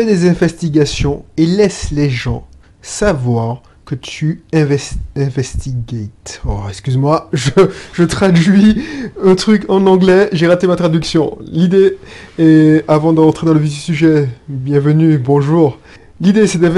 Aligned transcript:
fais 0.00 0.06
des 0.06 0.26
investigations 0.26 1.24
et 1.36 1.44
laisse 1.44 1.90
les 1.90 2.08
gens 2.08 2.46
savoir 2.80 3.62
que 3.84 3.94
tu 3.94 4.44
invest 4.50 4.94
investigates. 5.14 6.40
Oh, 6.46 6.60
excuse-moi, 6.70 7.28
je, 7.34 7.50
je, 7.92 8.04
traduis 8.04 8.82
un 9.22 9.34
truc 9.34 9.66
en 9.68 9.86
anglais, 9.86 10.30
j'ai 10.32 10.46
raté 10.46 10.66
ma 10.66 10.76
traduction. 10.76 11.36
L'idée, 11.42 11.98
et 12.38 12.82
avant 12.88 13.12
d'entrer 13.12 13.46
dans 13.46 13.52
le 13.52 13.60
vif 13.60 13.72
du 13.72 13.78
sujet, 13.78 14.28
bienvenue, 14.48 15.18
bonjour. 15.18 15.78
L'idée, 16.18 16.46
c'est 16.46 16.58
de 16.60 16.70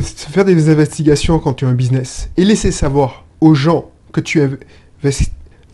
faire 0.00 0.46
des 0.46 0.70
investigations 0.70 1.40
quand 1.40 1.52
tu 1.52 1.66
as 1.66 1.68
un 1.68 1.74
business 1.74 2.30
et 2.38 2.44
laisser 2.44 2.70
savoir 2.70 3.26
aux 3.42 3.54
gens 3.54 3.90
que 4.12 4.20
tu, 4.20 4.40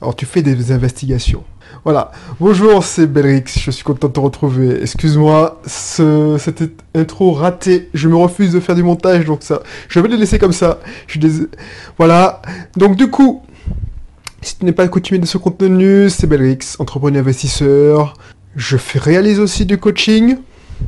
Alors, 0.01 0.17
tu 0.17 0.27
fais 0.27 0.43
des 0.43 0.73
investigations. 0.73 1.45
Voilà. 1.91 2.13
Bonjour, 2.39 2.85
c'est 2.85 3.07
Belrix. 3.07 3.45
Je 3.59 3.71
suis 3.71 3.83
content 3.83 4.09
de 4.09 4.13
te 4.13 4.21
retrouver. 4.21 4.83
Excuse-moi, 4.83 5.59
ce, 5.67 6.37
cette 6.39 6.63
intro 6.95 7.33
ratée. 7.33 7.89
Je 7.95 8.09
me 8.09 8.17
refuse 8.17 8.53
de 8.53 8.61
faire 8.61 8.75
du 8.75 8.83
montage, 8.83 9.25
donc 9.25 9.43
ça, 9.43 9.63
je 9.89 9.99
vais 9.99 10.09
le 10.09 10.17
laisser 10.17 10.39
comme 10.39 10.53
ça. 10.53 10.81
Je 11.07 11.19
suis 11.19 11.49
Voilà. 11.97 12.43
Donc 12.77 12.95
du 12.95 13.09
coup, 13.09 13.43
si 14.43 14.59
tu 14.59 14.67
n'es 14.67 14.73
pas 14.73 14.87
coutumier 14.89 15.19
de 15.19 15.25
ce 15.25 15.39
contenu, 15.39 16.11
c'est 16.11 16.27
Belrix, 16.27 16.77
entrepreneur 16.79 17.23
investisseur. 17.23 18.13
Je 18.55 18.77
fais, 18.77 18.99
réalise 18.99 19.41
aussi 19.41 19.65
du 19.65 19.79
coaching 19.79 20.37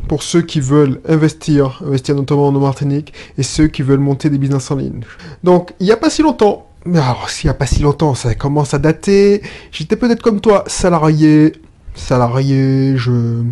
pour 0.06 0.22
ceux 0.22 0.42
qui 0.42 0.60
veulent 0.60 1.00
investir, 1.08 1.82
investir 1.82 2.14
notamment 2.14 2.48
en 2.48 2.52
Martinique, 2.52 3.14
et 3.38 3.42
ceux 3.42 3.68
qui 3.68 3.80
veulent 3.80 4.00
monter 4.00 4.28
des 4.28 4.36
business 4.36 4.70
en 4.70 4.76
ligne. 4.76 5.00
Donc, 5.44 5.72
il 5.80 5.86
n'y 5.86 5.92
a 5.92 5.96
pas 5.96 6.10
si 6.10 6.20
longtemps, 6.20 6.69
alors, 6.86 7.28
s'il 7.28 7.48
n'y 7.48 7.50
a 7.50 7.54
pas 7.54 7.66
si 7.66 7.82
longtemps, 7.82 8.14
ça 8.14 8.34
commence 8.34 8.74
à 8.74 8.78
dater. 8.78 9.42
J'étais 9.70 9.96
peut-être 9.96 10.22
comme 10.22 10.40
toi, 10.40 10.64
salarié. 10.66 11.52
Salarié, 11.94 12.96
je, 12.96 13.42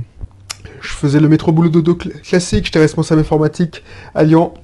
je 0.81 0.89
faisais 0.89 1.21
le 1.21 1.29
métro 1.29 1.53
boulot 1.53 1.69
dodo 1.69 1.95
classique, 1.95 2.67
j'étais 2.67 2.79
responsable 2.79 3.21
informatique 3.21 3.83
à 4.15 4.25
Lyon. 4.25 4.55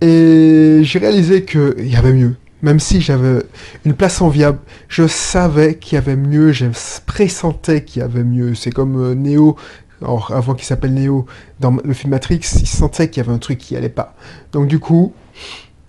Et 0.00 0.80
j'ai 0.82 0.98
réalisé 0.98 1.44
qu'il 1.44 1.88
y 1.88 1.96
avait 1.96 2.12
mieux. 2.12 2.36
Même 2.62 2.80
si 2.80 3.02
j'avais 3.02 3.42
une 3.84 3.92
place 3.92 4.22
enviable, 4.22 4.58
je 4.88 5.06
savais 5.06 5.76
qu'il 5.76 5.96
y 5.96 5.98
avait 5.98 6.16
mieux, 6.16 6.52
je 6.52 6.66
pressentais 7.04 7.84
qu'il 7.84 8.00
y 8.00 8.02
avait 8.02 8.24
mieux. 8.24 8.54
C'est 8.54 8.70
comme 8.70 8.96
euh, 8.96 9.14
Neo, 9.14 9.56
avant 10.02 10.54
qu'il 10.54 10.64
s'appelle 10.64 10.94
Neo, 10.94 11.26
dans 11.60 11.76
le 11.84 11.92
film 11.92 12.12
Matrix, 12.12 12.40
il 12.60 12.66
sentait 12.66 13.10
qu'il 13.10 13.22
y 13.22 13.26
avait 13.26 13.34
un 13.34 13.38
truc 13.38 13.58
qui 13.58 13.76
allait 13.76 13.90
pas. 13.90 14.14
Donc 14.52 14.66
du 14.66 14.78
coup, 14.78 15.12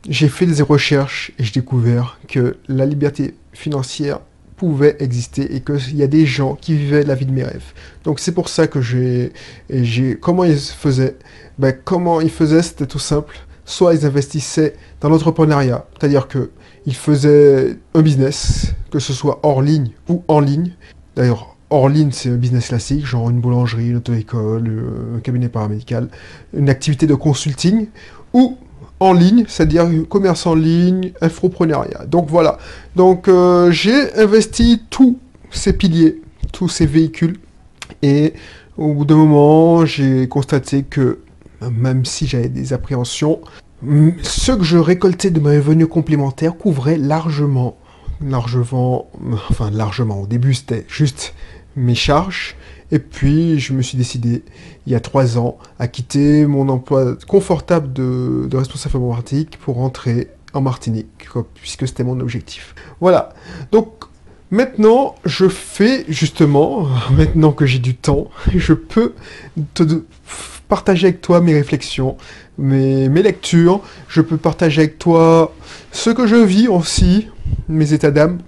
j'ai 0.09 0.29
fait 0.29 0.45
des 0.45 0.61
recherches 0.61 1.31
et 1.39 1.43
j'ai 1.43 1.51
découvert 1.51 2.19
que 2.27 2.57
la 2.67 2.85
liberté 2.85 3.35
financière 3.53 4.19
pouvait 4.55 4.95
exister 4.99 5.55
et 5.55 5.61
qu'il 5.61 5.97
y 5.97 6.03
a 6.03 6.07
des 6.07 6.25
gens 6.25 6.55
qui 6.55 6.75
vivaient 6.75 7.03
la 7.03 7.15
vie 7.15 7.25
de 7.25 7.31
mes 7.31 7.43
rêves. 7.43 7.73
Donc 8.03 8.19
c'est 8.19 8.31
pour 8.31 8.47
ça 8.47 8.67
que 8.67 8.81
j'ai... 8.81 9.33
comment 10.21 10.43
ils 10.43 10.57
faisaient? 10.57 11.17
Ben, 11.59 11.75
Comment 11.83 12.21
ils 12.21 12.29
faisaient, 12.29 12.61
c'était 12.61 12.85
tout 12.85 12.99
simple. 12.99 13.37
Soit 13.65 13.95
ils 13.95 14.05
investissaient 14.05 14.75
dans 15.01 15.09
l'entrepreneuriat, 15.09 15.85
c'est-à-dire 15.97 16.27
que 16.27 16.51
ils 16.85 16.95
faisaient 16.95 17.77
un 17.95 18.01
business, 18.01 18.73
que 18.91 18.99
ce 18.99 19.11
soit 19.11 19.39
hors 19.41 19.61
ligne 19.61 19.89
ou 20.07 20.23
en 20.27 20.39
ligne. 20.39 20.73
D'ailleurs, 21.15 21.57
hors 21.71 21.89
ligne, 21.89 22.11
c'est 22.11 22.29
un 22.29 22.35
business 22.35 22.67
classique, 22.67 23.05
genre 23.05 23.29
une 23.29 23.39
boulangerie, 23.39 23.89
une 23.89 23.97
auto-école, 23.97 24.71
un 25.15 25.19
cabinet 25.19 25.49
paramédical, 25.49 26.09
une 26.53 26.69
activité 26.69 27.07
de 27.07 27.15
consulting, 27.15 27.87
ou 28.33 28.57
en 28.99 29.13
ligne, 29.13 29.45
c'est-à-dire 29.47 29.87
commerce 30.09 30.45
en 30.45 30.55
ligne, 30.55 31.11
infoprenariat. 31.21 32.05
Donc 32.05 32.29
voilà. 32.29 32.57
Donc 32.95 33.27
euh, 33.27 33.71
j'ai 33.71 34.13
investi 34.15 34.81
tous 34.89 35.17
ces 35.51 35.73
piliers, 35.73 36.21
tous 36.51 36.69
ces 36.69 36.85
véhicules, 36.85 37.37
et 38.01 38.33
au 38.77 38.93
bout 38.93 39.05
d'un 39.05 39.15
moment, 39.15 39.85
j'ai 39.85 40.27
constaté 40.27 40.83
que 40.83 41.19
même 41.71 42.05
si 42.05 42.27
j'avais 42.27 42.49
des 42.49 42.73
appréhensions, 42.73 43.39
ce 44.21 44.51
que 44.51 44.63
je 44.63 44.77
récoltais 44.77 45.31
de 45.31 45.39
mes 45.39 45.57
revenus 45.57 45.87
complémentaires 45.87 46.57
couvrait 46.57 46.97
largement, 46.97 47.77
largement, 48.21 49.09
enfin 49.49 49.69
largement. 49.71 50.21
Au 50.21 50.27
début, 50.27 50.53
c'était 50.53 50.85
juste 50.87 51.33
mes 51.75 51.95
charges 51.95 52.55
et 52.91 52.99
puis, 52.99 53.59
je 53.59 53.73
me 53.73 53.81
suis 53.81 53.97
décidé, 53.97 54.43
il 54.85 54.93
y 54.93 54.95
a 54.95 54.99
trois 54.99 55.37
ans, 55.37 55.57
à 55.79 55.87
quitter 55.87 56.45
mon 56.45 56.69
emploi 56.69 57.15
confortable 57.27 57.91
de, 57.93 58.47
responsable 58.55 58.97
informatique 58.97 59.57
pour 59.59 59.75
rentrer 59.75 60.29
en 60.53 60.61
Martinique, 60.61 61.27
puisque 61.55 61.87
c'était 61.87 62.03
mon 62.03 62.19
objectif. 62.19 62.75
Voilà. 63.01 63.33
Donc, 63.71 63.87
maintenant, 64.51 65.15
je 65.25 65.49
fais 65.49 66.05
justement, 66.07 66.87
maintenant 67.11 67.51
que 67.51 67.65
j'ai 67.65 67.79
du 67.79 67.95
temps, 67.95 68.29
je 68.55 68.73
peux 68.73 69.13
te 69.73 69.83
partager 70.67 71.07
avec 71.07 71.21
toi 71.21 71.41
mes 71.41 71.53
réflexions, 71.53 72.17
mes 72.59 73.09
lectures. 73.09 73.81
Je 74.07 74.21
peux 74.21 74.37
partager 74.37 74.81
avec 74.81 74.99
toi 74.99 75.53
ce 75.91 76.11
que 76.11 76.27
je 76.27 76.35
vis 76.35 76.67
aussi, 76.67 77.27
mes 77.67 77.93
états 77.93 78.11
d'âme 78.11 78.39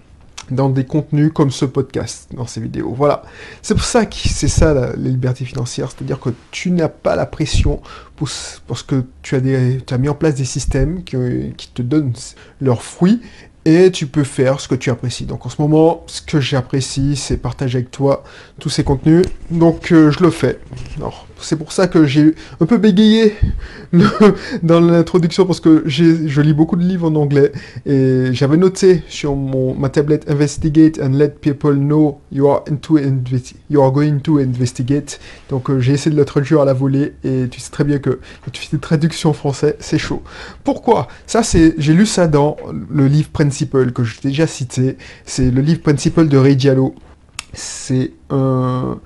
dans 0.51 0.69
des 0.69 0.85
contenus 0.85 1.31
comme 1.33 1.51
ce 1.51 1.65
podcast, 1.65 2.29
dans 2.33 2.47
ces 2.47 2.61
vidéos. 2.61 2.93
Voilà. 2.95 3.23
C'est 3.61 3.75
pour 3.75 3.83
ça 3.83 4.05
que 4.05 4.15
c'est 4.15 4.47
ça 4.47 4.73
la, 4.73 4.93
liberté 4.95 5.45
financière, 5.45 5.89
c'est-à-dire 5.91 6.19
que 6.19 6.29
tu 6.51 6.71
n'as 6.71 6.89
pas 6.89 7.15
la 7.15 7.25
pression 7.25 7.81
parce 8.67 8.83
que 8.83 9.03
tu 9.21 9.35
as, 9.35 9.97
mis 9.97 10.09
en 10.09 10.15
place 10.15 10.35
des 10.35 10.45
systèmes 10.45 11.03
qui, 11.03 11.15
te 11.73 11.81
donnent 11.81 12.13
leurs 12.61 12.81
fruits 12.81 13.21
et 13.65 13.91
tu 13.91 14.07
peux 14.07 14.23
faire 14.23 14.59
ce 14.59 14.67
que 14.67 14.75
tu 14.75 14.89
apprécies. 14.89 15.25
Donc 15.25 15.45
en 15.45 15.49
ce 15.49 15.61
moment, 15.61 16.03
ce 16.07 16.21
que 16.21 16.39
j'apprécie, 16.39 17.15
c'est 17.15 17.37
partager 17.37 17.79
avec 17.79 17.91
toi 17.91 18.23
tous 18.59 18.69
ces 18.69 18.83
contenus. 18.83 19.25
Donc 19.51 19.91
euh, 19.91 20.09
je 20.09 20.23
le 20.23 20.31
fais. 20.31 20.59
C'est 21.41 21.55
pour 21.55 21.71
ça 21.71 21.87
que 21.87 22.05
j'ai 22.05 22.35
un 22.59 22.65
peu 22.65 22.77
bégayé 22.77 23.33
dans 24.63 24.79
l'introduction 24.79 25.45
parce 25.45 25.59
que 25.59 25.83
je 25.85 26.41
lis 26.41 26.53
beaucoup 26.53 26.75
de 26.75 26.83
livres 26.83 27.09
en 27.09 27.15
anglais 27.15 27.51
et 27.85 28.27
j'avais 28.31 28.57
noté 28.57 29.03
sur 29.07 29.35
mon, 29.35 29.73
ma 29.73 29.89
tablette 29.89 30.29
Investigate 30.29 30.99
and 30.99 31.13
let 31.13 31.29
people 31.41 31.73
know 31.73 32.19
you 32.31 32.49
are, 32.49 32.63
going 33.91 34.19
to 34.19 34.39
investigate. 34.39 35.19
Donc 35.49 35.69
euh, 35.69 35.79
j'ai 35.79 35.93
essayé 35.93 36.11
de 36.11 36.19
le 36.19 36.25
traduire 36.25 36.61
à 36.61 36.65
la 36.65 36.73
volée 36.73 37.13
et 37.23 37.47
tu 37.49 37.59
sais 37.59 37.71
très 37.71 37.83
bien 37.83 37.99
que 37.99 38.19
quand 38.43 38.51
tu 38.51 38.61
fais 38.61 38.75
des 38.75 38.81
traductions 38.81 39.29
en 39.29 39.33
français, 39.33 39.75
c'est 39.79 39.97
chaud. 39.97 40.21
Pourquoi? 40.63 41.07
Ça 41.25 41.43
c'est 41.43 41.75
j'ai 41.77 41.93
lu 41.93 42.05
ça 42.05 42.27
dans 42.27 42.57
le 42.89 43.07
livre 43.07 43.29
Prince 43.29 43.57
que 43.93 44.03
je 44.03 44.19
t'ai 44.19 44.29
déjà 44.29 44.47
cité, 44.47 44.97
c'est 45.25 45.51
le 45.51 45.61
livre 45.61 45.81
Principle 45.81 46.27
de 46.27 46.37
Ray 46.37 46.55
Diallo. 46.55 46.95
C'est 47.53 48.11
un, 48.29 48.99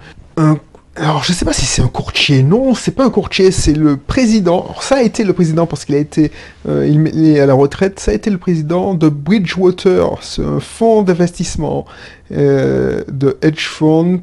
alors 0.97 1.23
je 1.23 1.31
sais 1.31 1.45
pas 1.45 1.53
si 1.53 1.65
c'est 1.65 1.81
un 1.81 1.87
courtier, 1.87 2.43
non, 2.43 2.75
c'est 2.75 2.91
pas 2.91 3.05
un 3.05 3.09
courtier, 3.09 3.51
c'est 3.51 3.73
le 3.73 3.95
président. 3.95 4.63
Alors, 4.63 4.83
ça 4.83 4.97
a 4.97 5.01
été 5.01 5.23
le 5.23 5.31
président 5.31 5.65
parce 5.65 5.85
qu'il 5.85 5.95
a 5.95 5.99
été, 5.99 6.31
euh, 6.67 6.85
il 6.85 7.25
est 7.25 7.39
à 7.39 7.45
la 7.45 7.53
retraite. 7.53 8.01
Ça 8.01 8.11
a 8.11 8.13
été 8.13 8.29
le 8.29 8.37
président 8.37 8.93
de 8.93 9.07
Bridgewater, 9.07 10.17
c'est 10.21 10.43
un 10.43 10.59
fonds 10.59 11.01
d'investissement 11.01 11.85
euh, 12.33 13.03
de 13.09 13.37
hedge 13.41 13.67
fund. 13.67 14.21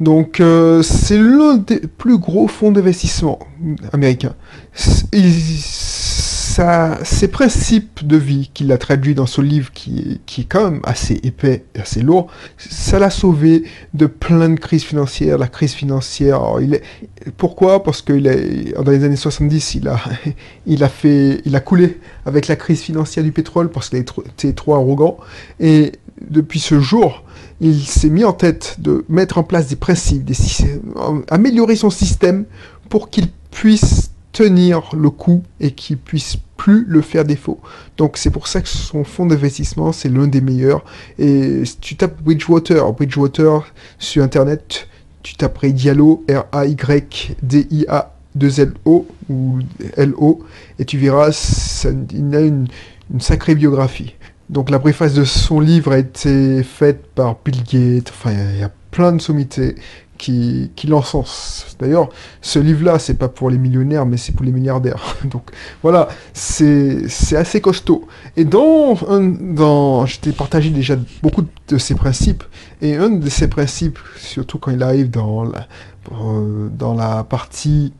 Donc 0.00 0.40
euh, 0.40 0.82
c'est 0.82 1.18
l'un 1.18 1.58
des 1.58 1.78
plus 1.78 2.18
gros 2.18 2.48
fonds 2.48 2.72
d'investissement 2.72 3.38
américains. 3.92 4.34
Ça, 6.50 6.98
ces 7.04 7.28
principes 7.28 8.04
de 8.04 8.16
vie 8.16 8.50
qu'il 8.52 8.72
a 8.72 8.78
traduit 8.78 9.14
dans 9.14 9.26
ce 9.26 9.40
livre 9.40 9.70
qui, 9.72 10.20
qui 10.26 10.42
est 10.42 10.44
quand 10.44 10.70
même 10.70 10.80
assez 10.82 11.20
épais 11.22 11.64
et 11.74 11.80
assez 11.80 12.02
lourd, 12.02 12.26
ça 12.58 12.98
l'a 12.98 13.10
sauvé 13.10 13.64
de 13.94 14.06
plein 14.06 14.48
de 14.48 14.58
crises 14.58 14.82
financières. 14.82 15.38
La 15.38 15.46
crise 15.46 15.72
financière, 15.72 16.42
est, 16.60 16.82
pourquoi? 17.36 17.84
Parce 17.84 18.02
que 18.02 18.12
il 18.12 18.72
dans 18.74 18.90
les 18.90 19.04
années 19.04 19.16
70, 19.16 19.76
il 19.76 19.88
a, 19.88 20.00
il 20.66 20.82
a 20.82 20.88
fait, 20.88 21.40
il 21.44 21.54
a 21.54 21.60
coulé 21.60 22.00
avec 22.26 22.48
la 22.48 22.56
crise 22.56 22.80
financière 22.80 23.24
du 23.24 23.32
pétrole 23.32 23.70
parce 23.70 23.88
qu'il 23.88 24.00
était 24.00 24.52
trop 24.52 24.74
arrogant. 24.74 25.18
Et 25.60 25.92
depuis 26.28 26.60
ce 26.60 26.80
jour, 26.80 27.22
il 27.60 27.86
s'est 27.86 28.10
mis 28.10 28.24
en 28.24 28.32
tête 28.32 28.76
de 28.78 29.04
mettre 29.08 29.38
en 29.38 29.44
place 29.44 29.68
des 29.68 29.76
principes, 29.76 30.24
des, 30.24 30.36
améliorer 31.30 31.76
son 31.76 31.90
système 31.90 32.44
pour 32.88 33.08
qu'il 33.08 33.28
puisse 33.50 34.09
tenir 34.32 34.90
le 34.94 35.10
coup 35.10 35.42
et 35.60 35.72
qu'il 35.72 35.98
puisse 35.98 36.36
plus 36.56 36.84
le 36.86 37.00
faire 37.00 37.24
défaut. 37.24 37.60
Donc 37.96 38.16
c'est 38.16 38.30
pour 38.30 38.46
ça 38.46 38.60
que 38.60 38.68
son 38.68 39.04
fonds 39.04 39.26
d'investissement 39.26 39.92
c'est 39.92 40.08
l'un 40.08 40.26
des 40.26 40.40
meilleurs. 40.40 40.84
Et 41.18 41.64
si 41.64 41.78
tu 41.78 41.96
tapes 41.96 42.22
Bridgewater, 42.22 42.92
Bridgewater 42.92 43.72
sur 43.98 44.22
internet, 44.22 44.88
tu 45.22 45.34
taperais 45.34 45.72
Diallo, 45.72 46.24
R-A-Y-D-I-A 46.28 48.12
2 48.36 48.60
L-O 48.60 49.06
ou 49.28 49.58
L-O, 49.96 50.44
et 50.78 50.84
tu 50.84 50.98
verras, 50.98 51.86
il 52.12 52.36
a 52.36 52.40
une, 52.40 52.68
une 53.12 53.20
sacrée 53.20 53.54
biographie. 53.54 54.14
Donc 54.48 54.70
la 54.70 54.78
préface 54.78 55.14
de 55.14 55.24
son 55.24 55.60
livre 55.60 55.92
a 55.92 55.98
été 55.98 56.62
faite 56.62 57.06
par 57.14 57.36
Bill 57.44 57.62
Gates, 57.62 58.10
enfin 58.10 58.32
il 58.54 58.60
y 58.60 58.62
a 58.62 58.70
plein 58.90 59.12
de 59.12 59.20
sommités 59.20 59.76
qui, 60.20 60.70
qui 60.76 60.86
l'encensent. 60.86 61.76
D'ailleurs, 61.80 62.10
ce 62.42 62.58
livre-là, 62.58 62.98
c'est 62.98 63.14
pas 63.14 63.28
pour 63.28 63.48
les 63.48 63.56
millionnaires, 63.56 64.04
mais 64.04 64.18
c'est 64.18 64.32
pour 64.32 64.44
les 64.44 64.52
milliardaires. 64.52 65.16
Donc 65.24 65.50
voilà, 65.82 66.08
c'est 66.34 67.06
assez 67.34 67.62
costaud. 67.62 68.06
Et 68.36 68.44
dans, 68.44 68.94
dans 68.94 70.04
je 70.04 70.20
t'ai 70.20 70.32
partagé 70.32 70.68
déjà 70.68 70.96
beaucoup 71.22 71.44
de 71.68 71.78
ses 71.78 71.94
principes, 71.94 72.44
et 72.82 72.96
un 72.96 73.08
de 73.08 73.28
ses 73.30 73.48
principes, 73.48 73.98
surtout 74.18 74.58
quand 74.58 74.70
il 74.70 74.82
arrive 74.82 75.10
dans 75.10 75.44
la, 75.44 75.66
dans 76.70 76.94
la 76.94 77.24
partie 77.24 77.94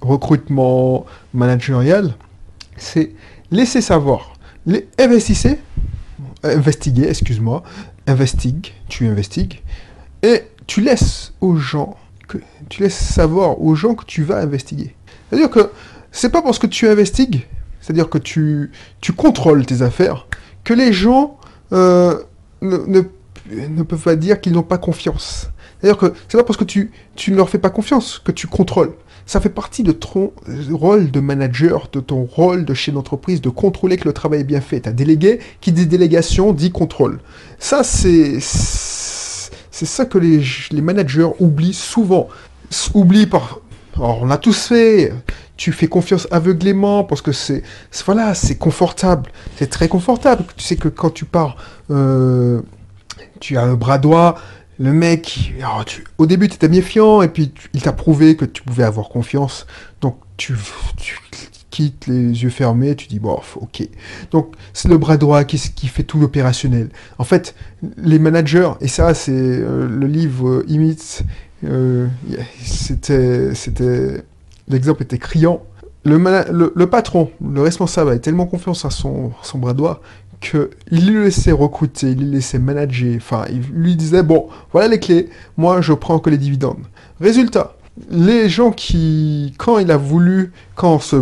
recrutement 0.00 1.04
managérial, 1.34 2.14
c'est 2.76 3.10
laisser 3.50 3.80
savoir. 3.80 4.34
Investissez, 5.00 5.58
investiguer, 6.44 7.08
excuse-moi, 7.08 7.64
investigue, 8.06 8.72
tu 8.88 9.08
investigues, 9.08 9.62
et 10.22 10.44
tu 10.70 10.80
laisses 10.80 11.32
aux 11.40 11.56
gens, 11.56 11.96
que, 12.28 12.38
tu 12.68 12.82
laisses 12.82 12.96
savoir 12.96 13.60
aux 13.60 13.74
gens 13.74 13.96
que 13.96 14.04
tu 14.04 14.22
vas 14.22 14.36
investiguer. 14.36 14.94
C'est-à-dire 15.28 15.50
que 15.50 15.68
c'est 16.12 16.30
pas 16.30 16.42
parce 16.42 16.60
que 16.60 16.68
tu 16.68 16.86
investigues, 16.86 17.48
c'est-à-dire 17.80 18.08
que 18.08 18.18
tu, 18.18 18.70
tu 19.00 19.12
contrôles 19.12 19.66
tes 19.66 19.82
affaires, 19.82 20.28
que 20.62 20.72
les 20.72 20.92
gens 20.92 21.38
euh, 21.72 22.20
ne, 22.62 23.02
ne, 23.50 23.82
peuvent 23.82 24.00
pas 24.00 24.14
dire 24.14 24.40
qu'ils 24.40 24.52
n'ont 24.52 24.62
pas 24.62 24.78
confiance. 24.78 25.50
C'est-à-dire 25.80 25.98
que 25.98 26.14
c'est 26.28 26.38
pas 26.38 26.44
parce 26.44 26.56
que 26.56 26.62
tu, 26.62 26.92
tu 27.16 27.32
ne 27.32 27.36
leur 27.36 27.50
fais 27.50 27.58
pas 27.58 27.70
confiance 27.70 28.20
que 28.24 28.30
tu 28.30 28.46
contrôles. 28.46 28.92
Ça 29.26 29.40
fait 29.40 29.48
partie 29.48 29.82
de 29.82 29.90
ton 29.90 30.32
rôle 30.70 31.10
de 31.10 31.18
manager, 31.18 31.88
de 31.92 31.98
ton 31.98 32.22
rôle 32.22 32.64
de 32.64 32.74
chef 32.74 32.94
d'entreprise, 32.94 33.40
de 33.40 33.48
contrôler 33.48 33.96
que 33.96 34.06
le 34.06 34.12
travail 34.12 34.42
est 34.42 34.44
bien 34.44 34.60
fait. 34.60 34.82
T'as 34.82 34.92
délégué, 34.92 35.40
qui 35.60 35.72
dit 35.72 35.86
délégation, 35.86 36.52
dit 36.52 36.70
contrôle. 36.70 37.18
Ça, 37.58 37.82
c'est... 37.82 38.38
C'est 39.80 39.86
ça 39.86 40.04
que 40.04 40.18
les, 40.18 40.42
les 40.72 40.82
managers 40.82 41.30
oublient 41.38 41.72
souvent. 41.72 42.28
Oublient 42.92 43.24
par... 43.24 43.60
Alors, 43.96 44.20
on 44.20 44.30
a 44.30 44.36
tous 44.36 44.66
fait 44.66 45.10
tu 45.56 45.72
fais 45.72 45.88
confiance 45.88 46.28
aveuglément 46.30 47.04
parce 47.04 47.20
que 47.20 47.32
c'est 47.32 47.62
voilà 48.06 48.34
c'est 48.34 48.56
confortable 48.56 49.30
c'est 49.56 49.68
très 49.68 49.88
confortable 49.88 50.44
tu 50.56 50.64
sais 50.64 50.76
que 50.76 50.88
quand 50.88 51.10
tu 51.10 51.26
pars 51.26 51.56
euh, 51.90 52.62
tu 53.40 53.58
as 53.58 53.62
un 53.62 53.74
bras 53.74 53.98
droit 53.98 54.38
le 54.78 54.94
mec, 54.94 55.52
tu, 55.84 56.04
au 56.16 56.24
début, 56.24 56.48
tu 56.48 56.54
étais 56.54 56.70
méfiant, 56.70 57.20
et 57.20 57.28
puis 57.28 57.52
il 57.74 57.82
t'a 57.82 57.92
prouvé 57.92 58.34
que 58.34 58.46
tu 58.46 58.62
pouvais 58.62 58.84
avoir 58.84 59.10
confiance. 59.10 59.66
Donc, 60.00 60.16
tu, 60.38 60.54
tu 60.96 61.18
quittes 61.70 62.06
les 62.06 62.42
yeux 62.42 62.50
fermés, 62.50 62.94
tu 62.96 63.06
dis, 63.06 63.18
bon, 63.18 63.40
ok. 63.56 63.88
Donc, 64.30 64.54
c'est 64.72 64.88
le 64.88 64.98
bras 64.98 65.16
droit 65.16 65.44
qui, 65.44 65.58
fait 65.58 66.02
tout 66.02 66.18
l'opérationnel. 66.18 66.90
En 67.18 67.24
fait, 67.24 67.54
les 67.96 68.18
managers, 68.18 68.72
et 68.80 68.88
ça, 68.88 69.14
c'est 69.14 69.32
euh, 69.32 69.88
le 69.88 70.06
livre 70.06 70.48
euh, 70.48 70.64
Imits, 70.68 71.20
euh, 71.64 72.08
c'était, 72.62 73.54
c'était, 73.54 74.22
l'exemple 74.68 75.02
était 75.02 75.18
criant. 75.18 75.62
Le, 76.04 76.16
le, 76.74 76.86
patron, 76.86 77.30
le 77.46 77.60
responsable, 77.60 78.10
avait 78.10 78.20
tellement 78.20 78.46
confiance 78.46 78.84
à 78.84 78.90
son, 78.90 79.32
son 79.42 79.58
bras 79.58 79.74
droit 79.74 80.00
qu'il 80.40 81.12
le 81.12 81.24
laissait 81.24 81.52
recruter, 81.52 82.12
il 82.12 82.30
le 82.30 82.36
laissait 82.36 82.58
manager, 82.58 83.14
enfin, 83.16 83.44
il 83.50 83.60
lui 83.60 83.94
disait, 83.94 84.22
bon, 84.22 84.48
voilà 84.72 84.88
les 84.88 84.98
clés, 84.98 85.28
moi 85.58 85.82
je 85.82 85.92
prends 85.92 86.18
que 86.18 86.30
les 86.30 86.38
dividendes. 86.38 86.86
Résultat, 87.20 87.76
les 88.08 88.48
gens 88.48 88.70
qui, 88.70 89.54
quand 89.58 89.78
il 89.78 89.90
a 89.90 89.96
voulu, 89.96 90.52
quand 90.74 90.98
ce 91.00 91.16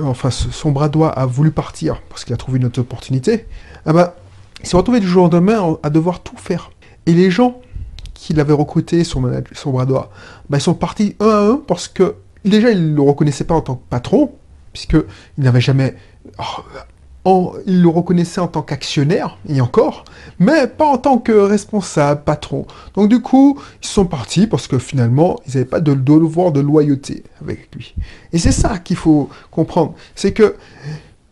enfin 0.00 0.30
son 0.30 0.70
bras 0.70 0.88
droit 0.88 1.08
a 1.08 1.26
voulu 1.26 1.50
partir 1.50 2.02
parce 2.08 2.24
qu'il 2.24 2.34
a 2.34 2.36
trouvé 2.36 2.58
une 2.58 2.66
autre 2.66 2.80
opportunité, 2.80 3.46
ah 3.86 3.92
bah, 3.92 4.16
il 4.62 4.68
s'est 4.68 4.76
retrouvé 4.76 5.00
du 5.00 5.06
jour 5.06 5.24
au 5.24 5.26
lendemain 5.26 5.78
à 5.82 5.90
devoir 5.90 6.20
tout 6.20 6.36
faire. 6.36 6.70
Et 7.06 7.12
les 7.12 7.30
gens 7.30 7.60
qu'il 8.14 8.38
avait 8.38 8.52
recruté, 8.52 9.04
son, 9.04 9.30
son 9.52 9.70
bras 9.70 9.86
droit, 9.86 10.10
bah, 10.50 10.58
ils 10.58 10.62
sont 10.62 10.74
partis 10.74 11.16
un 11.20 11.28
à 11.28 11.40
un 11.52 11.56
parce 11.56 11.88
que 11.88 12.16
déjà 12.44 12.70
ils 12.70 12.90
ne 12.90 12.96
le 12.96 13.02
reconnaissaient 13.02 13.44
pas 13.44 13.54
en 13.54 13.62
tant 13.62 13.76
que 13.76 13.88
patron, 13.88 14.32
puisqu'il 14.72 15.04
n'avait 15.38 15.60
jamais 15.60 15.96
oh, 16.38 16.62
il 17.66 17.82
le 17.82 17.88
reconnaissait 17.88 18.40
en 18.40 18.48
tant 18.48 18.62
qu'actionnaire, 18.62 19.36
et 19.48 19.60
encore, 19.60 20.04
mais 20.38 20.66
pas 20.66 20.86
en 20.86 20.98
tant 20.98 21.18
que 21.18 21.32
responsable, 21.32 22.22
patron. 22.24 22.66
Donc 22.94 23.08
du 23.08 23.20
coup, 23.20 23.60
ils 23.82 23.86
sont 23.86 24.06
partis 24.06 24.46
parce 24.46 24.66
que 24.66 24.78
finalement, 24.78 25.38
ils 25.46 25.54
n'avaient 25.54 25.66
pas 25.66 25.80
de 25.80 25.94
devoir 25.94 26.52
de 26.52 26.60
loyauté 26.60 27.24
avec 27.42 27.68
lui. 27.74 27.94
Et 28.32 28.38
c'est 28.38 28.52
ça 28.52 28.78
qu'il 28.78 28.96
faut 28.96 29.28
comprendre, 29.50 29.94
c'est 30.14 30.32
que 30.32 30.56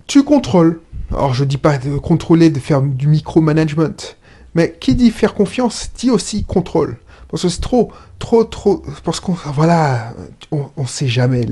tu 0.06 0.24
contrôles. 0.24 0.80
Alors 1.10 1.32
je 1.32 1.44
dis 1.44 1.56
pas 1.56 1.78
de 1.78 1.96
contrôler, 1.96 2.50
de 2.50 2.58
faire 2.58 2.82
du 2.82 3.06
micromanagement, 3.06 4.14
mais 4.54 4.76
qui 4.78 4.94
dit 4.94 5.10
faire 5.10 5.34
confiance 5.34 5.90
dit 5.96 6.10
aussi 6.10 6.44
contrôle. 6.44 6.98
Parce 7.30 7.42
que 7.42 7.48
c'est 7.48 7.60
trop, 7.60 7.92
trop, 8.18 8.44
trop, 8.44 8.82
parce 9.04 9.20
qu'on, 9.20 9.32
voilà, 9.32 10.14
on, 10.50 10.66
on 10.76 10.86
sait 10.86 11.08
jamais. 11.08 11.46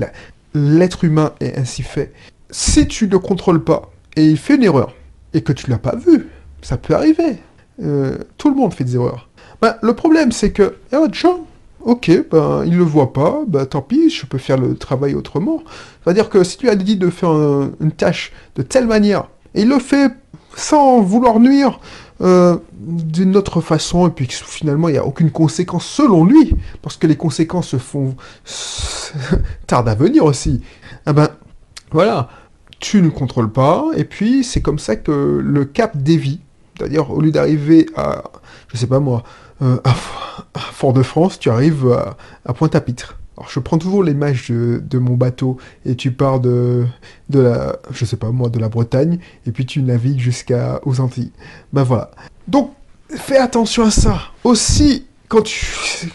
L'être 0.53 1.03
humain 1.03 1.33
est 1.39 1.57
ainsi 1.57 1.83
fait. 1.83 2.13
Si 2.49 2.87
tu 2.87 3.07
ne 3.07 3.17
contrôles 3.17 3.63
pas, 3.63 3.91
et 4.17 4.25
il 4.25 4.37
fait 4.37 4.55
une 4.55 4.63
erreur, 4.63 4.95
et 5.33 5.41
que 5.41 5.53
tu 5.53 5.69
l'as 5.69 5.77
pas 5.77 5.95
vu, 5.95 6.27
ça 6.61 6.75
peut 6.77 6.95
arriver. 6.95 7.37
Euh, 7.81 8.17
tout 8.37 8.49
le 8.49 8.55
monde 8.55 8.73
fait 8.73 8.83
des 8.83 8.95
erreurs. 8.95 9.29
Ben, 9.61 9.75
le 9.83 9.93
problème, 9.93 10.31
c'est 10.31 10.51
que, 10.51 10.75
tiens, 11.13 11.37
ok, 11.81 12.11
ben, 12.31 12.63
il 12.65 12.75
le 12.75 12.83
voit 12.83 13.13
pas, 13.13 13.41
ben, 13.47 13.65
tant 13.67 13.83
pis, 13.83 14.09
je 14.09 14.25
peux 14.25 14.39
faire 14.39 14.57
le 14.57 14.75
travail 14.75 15.13
autrement. 15.13 15.61
C'est-à-dire 16.03 16.29
que 16.29 16.43
si 16.43 16.57
tu 16.57 16.67
as 16.67 16.75
dit 16.75 16.97
de 16.97 17.11
faire 17.11 17.29
une 17.29 17.91
tâche 17.91 18.33
de 18.55 18.63
telle 18.63 18.87
manière, 18.87 19.29
et 19.53 19.61
il 19.61 19.69
le 19.69 19.77
fait 19.77 20.11
sans 20.55 21.01
vouloir 21.01 21.39
nuire 21.39 21.79
euh, 22.21 22.57
d'une 22.73 23.37
autre 23.37 23.61
façon, 23.61 24.07
et 24.07 24.11
puis 24.11 24.27
finalement 24.27 24.89
il 24.89 24.93
n'y 24.93 24.97
a 24.97 25.05
aucune 25.05 25.29
conséquence 25.29 25.85
selon 25.85 26.25
lui, 26.25 26.55
parce 26.81 26.97
que 26.97 27.05
les 27.05 27.15
conséquences 27.15 27.67
se 27.67 27.77
font 27.77 28.15
tardent 29.67 29.89
à 29.89 29.95
venir 29.95 30.25
aussi. 30.25 30.63
Ah 31.05 31.13
ben, 31.13 31.29
voilà 31.91 32.29
tu 32.79 33.01
ne 33.01 33.09
contrôles 33.09 33.51
pas, 33.51 33.85
et 33.95 34.03
puis 34.03 34.43
c'est 34.43 34.61
comme 34.61 34.79
ça 34.79 34.95
que 34.95 35.41
le 35.43 35.65
cap 35.65 35.97
dévie. 35.97 36.39
C'est-à-dire, 36.77 37.09
au 37.09 37.21
lieu 37.21 37.31
d'arriver 37.31 37.87
à, 37.95 38.23
je 38.67 38.77
sais 38.77 38.87
pas 38.87 38.99
moi, 38.99 39.23
euh, 39.61 39.77
à, 39.83 39.93
Fort-de-France, 40.59 41.39
tu 41.39 41.49
arrives 41.49 41.87
à, 42.45 42.53
Pointe-à-Pitre. 42.53 43.17
Alors, 43.35 43.49
je 43.49 43.59
prends 43.59 43.77
toujours 43.77 44.03
l'image 44.03 44.49
de, 44.49 44.97
mon 44.97 45.15
bateau, 45.15 45.57
et 45.85 45.95
tu 45.95 46.11
pars 46.11 46.39
de, 46.39 46.85
de 47.29 47.39
la, 47.39 47.77
je 47.91 48.05
sais 48.05 48.17
pas 48.17 48.31
moi, 48.31 48.49
de 48.49 48.59
la 48.59 48.69
Bretagne, 48.69 49.19
et 49.45 49.51
puis 49.51 49.65
tu 49.65 49.81
navigues 49.81 50.19
jusqu'aux 50.19 50.99
Antilles. 50.99 51.31
Ben 51.73 51.83
voilà. 51.83 52.11
Donc, 52.47 52.73
fais 53.09 53.37
attention 53.37 53.85
à 53.85 53.91
ça. 53.91 54.19
Aussi, 54.43 55.05
quand 55.27 55.41
tu, 55.41 55.65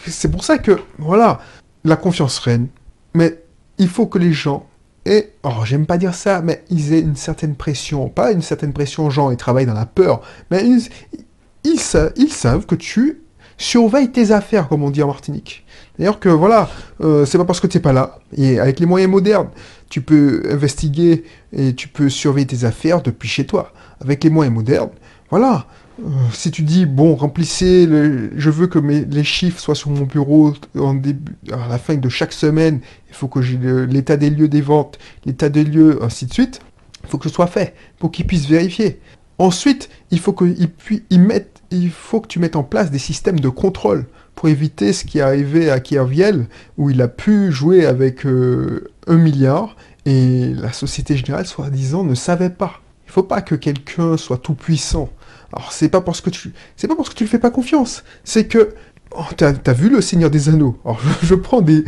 c'est 0.07 0.31
pour 0.31 0.43
ça 0.43 0.57
que, 0.57 0.79
voilà, 0.97 1.39
la 1.83 1.95
confiance 1.95 2.39
règne, 2.39 2.67
mais 3.13 3.39
il 3.77 3.87
faut 3.87 4.07
que 4.07 4.17
les 4.17 4.33
gens 4.33 4.67
et, 5.05 5.31
oh, 5.43 5.65
j'aime 5.65 5.85
pas 5.85 5.97
dire 5.97 6.13
ça, 6.13 6.41
mais 6.41 6.63
ils 6.69 6.93
aient 6.93 7.01
une 7.01 7.15
certaine 7.15 7.55
pression. 7.55 8.07
Pas 8.07 8.31
une 8.31 8.41
certaine 8.41 8.71
pression, 8.71 9.09
genre, 9.09 9.33
ils 9.33 9.37
travaillent 9.37 9.65
dans 9.65 9.73
la 9.73 9.85
peur. 9.85 10.21
Mais 10.49 10.65
ils, 10.65 10.87
ils, 11.65 11.79
savent 11.79 12.65
que 12.65 12.75
tu 12.75 13.21
surveilles 13.57 14.11
tes 14.11 14.31
affaires, 14.31 14.69
comme 14.69 14.83
on 14.83 14.89
dit 14.89 15.03
en 15.03 15.07
Martinique. 15.07 15.65
D'ailleurs 15.99 16.19
que, 16.19 16.29
voilà, 16.29 16.69
euh, 17.01 17.25
c'est 17.25 17.37
pas 17.37 17.45
parce 17.45 17.59
que 17.59 17.67
tu 17.67 17.77
n'es 17.77 17.81
pas 17.81 17.93
là. 17.93 18.19
Et 18.37 18.59
avec 18.59 18.79
les 18.79 18.85
moyens 18.85 19.11
modernes, 19.11 19.49
tu 19.89 20.01
peux 20.01 20.41
investiguer 20.49 21.25
et 21.51 21.75
tu 21.75 21.89
peux 21.89 22.09
surveiller 22.09 22.47
tes 22.47 22.63
affaires 22.63 23.01
depuis 23.01 23.27
chez 23.27 23.45
toi. 23.45 23.73
Avec 23.99 24.23
les 24.23 24.29
moyens 24.29 24.55
modernes, 24.55 24.91
voilà, 25.29 25.67
si 26.31 26.51
tu 26.51 26.63
dis, 26.63 26.85
bon, 26.85 27.15
remplissez, 27.15 27.87
je 28.35 28.49
veux 28.49 28.67
que 28.67 28.79
mes, 28.79 29.05
les 29.05 29.23
chiffres 29.23 29.59
soient 29.59 29.75
sur 29.75 29.91
mon 29.91 30.05
bureau 30.05 30.53
en 30.77 30.93
début, 30.93 31.33
à 31.51 31.67
la 31.67 31.77
fin 31.77 31.95
de 31.95 32.09
chaque 32.09 32.33
semaine, 32.33 32.79
il 33.09 33.15
faut 33.15 33.27
que 33.27 33.41
j'ai 33.41 33.57
l'état 33.87 34.17
des 34.17 34.29
lieux 34.29 34.47
des 34.47 34.61
ventes, 34.61 34.97
l'état 35.25 35.49
des 35.49 35.63
lieux, 35.63 36.03
ainsi 36.03 36.25
de 36.25 36.33
suite, 36.33 36.61
il 37.03 37.09
faut 37.09 37.17
que 37.17 37.29
ce 37.29 37.35
soit 37.35 37.47
fait, 37.47 37.75
pour 37.99 38.11
qu'ils 38.11 38.25
puissent 38.25 38.47
vérifier. 38.47 38.99
Ensuite, 39.37 39.89
il 40.11 40.19
faut, 40.19 40.33
que, 40.33 40.45
tu 42.27 42.39
mettes 42.39 42.55
en 42.55 42.63
place 42.63 42.91
des 42.91 42.99
systèmes 42.99 43.39
de 43.39 43.49
contrôle 43.49 44.05
pour 44.35 44.49
éviter 44.49 44.93
ce 44.93 45.05
qui 45.05 45.19
est 45.19 45.21
arrivé 45.21 45.69
à 45.69 45.79
Kierviel, 45.79 46.47
où 46.77 46.89
il 46.89 47.01
a 47.01 47.07
pu 47.07 47.51
jouer 47.51 47.85
avec 47.85 48.25
euh, 48.25 48.91
un 49.07 49.17
milliard, 49.17 49.75
et 50.05 50.53
la 50.55 50.73
Société 50.73 51.15
Générale, 51.15 51.45
soi-disant, 51.45 52.03
ne 52.03 52.15
savait 52.15 52.49
pas. 52.49 52.81
Il 53.05 53.11
faut 53.11 53.23
pas 53.23 53.41
que 53.41 53.55
quelqu'un 53.55 54.17
soit 54.17 54.37
tout 54.37 54.55
puissant. 54.55 55.09
Alors 55.55 55.71
c'est 55.71 55.89
pas 55.89 56.01
parce 56.01 56.21
que 56.21 56.29
tu, 56.29 56.51
c'est 56.75 56.87
pas 56.87 56.95
fais 57.03 57.39
pas 57.39 57.51
confiance, 57.51 58.03
c'est 58.23 58.47
que 58.47 58.73
oh, 59.15 59.23
t'as 59.37 59.53
as 59.65 59.73
vu 59.73 59.89
le 59.89 60.01
Seigneur 60.01 60.31
des 60.31 60.49
Anneaux? 60.49 60.77
Alors 60.83 60.99
je, 61.21 61.35
prends 61.35 61.61
des, 61.61 61.83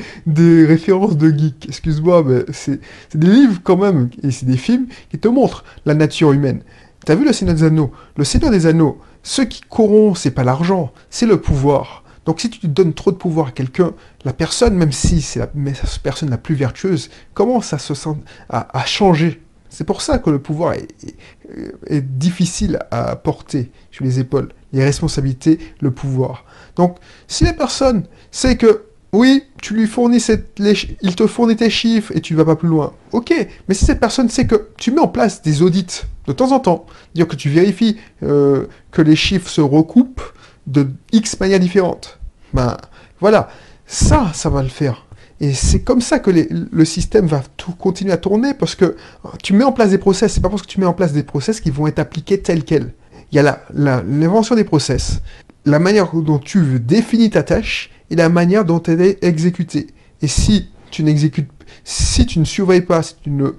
références 0.66 1.18
de 1.18 1.32
geek, 1.32 1.66
excuse-moi, 1.68 2.24
mais 2.24 2.46
c'est 2.54 2.80
des 3.16 3.28
livres 3.28 3.60
quand 3.64 3.78
même 3.78 4.10
et 4.22 4.30
c'est 4.30 4.46
des 4.46 4.58
films 4.58 4.88
qui 5.10 5.18
te 5.18 5.28
montrent 5.28 5.64
la 5.86 5.96
nature 5.96 6.32
humaine. 6.32 6.62
T'as 7.06 7.16
vu 7.16 7.26
le 7.26 7.34
Seigneur 7.34 7.56
des 7.56 7.64
Anneaux? 7.64 7.92
Le 8.18 8.24
Seigneur 8.24 8.52
des 8.52 8.68
Anneaux, 8.68 9.00
ce 9.24 9.42
qui 9.42 9.62
corrompt, 9.62 10.16
c'est 10.16 10.32
pas 10.32 10.44
l'argent, 10.44 10.94
c'est 11.10 11.26
le 11.26 11.42
pouvoir. 11.42 12.04
Donc 12.26 12.42
si 12.42 12.52
tu 12.52 12.68
donnes 12.68 12.94
trop 12.94 13.12
de 13.12 13.18
pouvoir 13.18 13.48
à 13.48 13.52
quelqu'un, 13.52 13.94
la 14.26 14.34
personne, 14.34 14.76
même 14.76 14.92
si 14.92 15.22
c'est 15.22 15.40
la, 15.40 15.50
personne 16.04 16.30
la 16.30 16.38
plus 16.38 16.56
vertueuse, 16.56 17.10
commence 17.34 17.74
à 17.74 17.80
se 17.80 17.96
sentir, 17.96 18.24
à, 18.50 18.78
à 18.78 18.86
changer? 18.86 19.42
C'est 19.76 19.84
pour 19.84 20.02
ça 20.02 20.20
que 20.20 20.30
le 20.30 20.40
pouvoir 20.40 20.74
est, 20.74 22.02
difficile 22.02 22.80
à 22.92 23.18
porter 23.18 23.72
sur 23.92 24.06
les 24.06 24.22
épaules. 24.22 24.54
Les 24.72 24.82
responsabilités, 24.82 25.60
le 25.82 25.92
pouvoir. 25.92 26.46
Donc, 26.78 26.96
si 27.28 27.44
la 27.44 27.52
personne 27.52 28.06
sait 28.32 28.56
que, 28.56 28.86
oui, 29.12 29.44
tu 29.62 29.74
lui 29.74 29.86
fournis 29.86 30.22
cette, 30.22 30.62
il 31.02 31.16
te 31.18 31.28
fournit 31.28 31.58
tes 31.58 31.70
chiffres 31.70 32.14
et 32.16 32.22
tu 32.22 32.36
vas 32.36 32.46
pas 32.46 32.56
plus 32.56 32.70
loin, 32.70 32.94
ok. 33.12 33.34
Mais 33.68 33.76
si 33.76 33.84
cette 33.84 34.00
personne 34.00 34.30
sait 34.30 34.48
que 34.48 34.70
tu 34.78 34.92
mets 34.92 35.02
en 35.02 35.10
place 35.10 35.42
des 35.42 35.62
audits 35.62 36.04
de 36.26 36.32
temps 36.32 36.54
en 36.54 36.62
temps, 36.62 36.86
dire 37.14 37.28
que 37.28 37.36
tu 37.36 37.50
vérifies 37.50 37.98
euh, 38.24 38.68
que 38.92 39.02
les 39.02 39.18
chiffres 39.18 39.50
se 39.50 39.60
recoupent 39.60 40.24
de 40.68 40.88
X 41.12 41.38
manières 41.42 41.60
différentes, 41.60 42.22
ben 42.54 42.78
voilà, 43.20 43.50
ça, 43.88 44.32
ça 44.34 44.50
va 44.50 44.64
le 44.64 44.70
faire. 44.70 45.05
Et 45.42 45.54
c'est 45.54 45.82
comme 45.82 46.02
ça 46.02 46.20
que 46.20 46.32
le 46.32 46.86
système 46.86 47.28
va 47.28 47.44
tout 47.58 47.74
continuer 47.74 48.14
à 48.14 48.18
tourner 48.18 48.54
parce 48.54 48.76
que 48.76 48.96
tu 49.44 49.54
mets 49.54 49.66
en 49.66 49.74
place 49.74 49.90
des 49.90 49.98
process. 49.98 50.34
C'est 50.34 50.42
pas 50.42 50.50
parce 50.50 50.62
que 50.62 50.68
tu 50.68 50.80
mets 50.80 50.86
en 50.86 50.94
place 50.94 51.12
des 51.12 51.24
process 51.24 51.60
qui 51.60 51.72
vont 51.72 51.88
être 51.88 52.00
appliqués 52.00 52.40
tels 52.42 52.64
quels. 52.64 52.94
Il 53.32 53.36
y 53.36 53.40
a 53.40 53.62
l'invention 53.74 54.56
des 54.56 54.64
process, 54.64 55.22
la 55.66 55.80
manière 55.80 56.14
dont 56.16 56.40
tu 56.40 56.80
définis 56.80 57.30
ta 57.32 57.44
tâche 57.44 57.90
et 58.10 58.16
la 58.16 58.30
manière 58.30 58.64
dont 58.64 58.82
elle 58.84 59.02
est 59.02 59.24
exécutée. 59.24 59.88
Et 60.22 60.28
si 60.28 60.70
tu 60.90 61.04
n'exécutes, 61.04 61.50
si 61.84 62.26
tu 62.26 62.40
ne 62.40 62.46
surveilles 62.46 62.82
pas, 62.82 63.04
si 63.04 63.16
tu 63.22 63.30
ne 63.30 63.50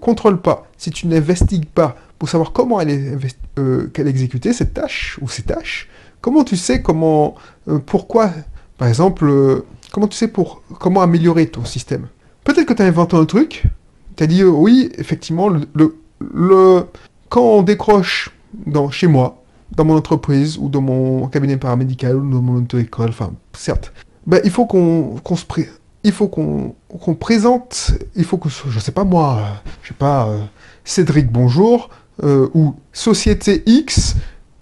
contrôles 0.00 0.40
pas, 0.40 0.66
si 0.78 0.90
tu 0.90 1.06
n'investigues 1.06 1.66
pas 1.66 1.96
pour 2.18 2.28
savoir 2.30 2.52
comment 2.52 2.80
elle 2.80 2.90
est, 2.90 3.18
euh, 3.58 3.88
qu'elle 3.88 4.06
est 4.06 4.10
exécutée, 4.10 4.54
cette 4.54 4.72
tâche 4.72 5.18
ou 5.20 5.28
ces 5.28 5.42
tâches, 5.42 5.88
comment 6.20 6.44
tu 6.44 6.56
sais 6.56 6.80
comment, 6.80 7.34
euh, 7.68 7.78
pourquoi, 7.84 8.30
par 8.78 8.88
exemple, 8.88 9.26
euh, 9.26 9.66
comment 9.94 10.08
tu 10.08 10.16
sais 10.16 10.26
pour 10.26 10.60
comment 10.80 11.02
améliorer 11.02 11.46
ton 11.46 11.64
système? 11.64 12.08
Peut-être 12.42 12.66
que 12.66 12.72
tu 12.72 12.82
as 12.82 12.86
inventé 12.86 13.16
un 13.16 13.26
truc, 13.26 13.62
tu 14.16 14.24
as 14.24 14.26
dit 14.26 14.42
oui, 14.42 14.90
effectivement, 14.98 15.48
le, 15.48 15.96
le, 16.18 16.86
quand 17.28 17.42
on 17.42 17.62
décroche 17.62 18.30
dans, 18.66 18.90
chez 18.90 19.06
moi, 19.06 19.44
dans 19.76 19.84
mon 19.84 19.96
entreprise 19.96 20.58
ou 20.58 20.68
dans 20.68 20.80
mon 20.80 21.28
cabinet 21.28 21.56
paramédical 21.58 22.16
ou 22.16 22.28
dans 22.28 22.42
mon 22.42 22.56
auto-école, 22.56 23.10
enfin, 23.10 23.32
certes, 23.52 23.92
ben, 24.26 24.40
il 24.42 24.50
faut 24.50 24.66
qu'on 24.66 25.20
se 25.36 25.44
il 26.02 26.12
faut 26.12 26.26
qu'on 26.26 26.74
présente, 27.14 27.92
il 28.16 28.24
faut 28.24 28.36
que, 28.36 28.48
je 28.48 28.78
sais 28.80 28.92
pas 28.92 29.04
moi, 29.04 29.42
je 29.82 29.88
sais 29.88 29.94
pas, 29.94 30.26
euh, 30.26 30.40
Cédric 30.84 31.30
bonjour, 31.30 31.88
euh, 32.24 32.48
ou 32.52 32.74
Société 32.92 33.62
X, 33.64 34.16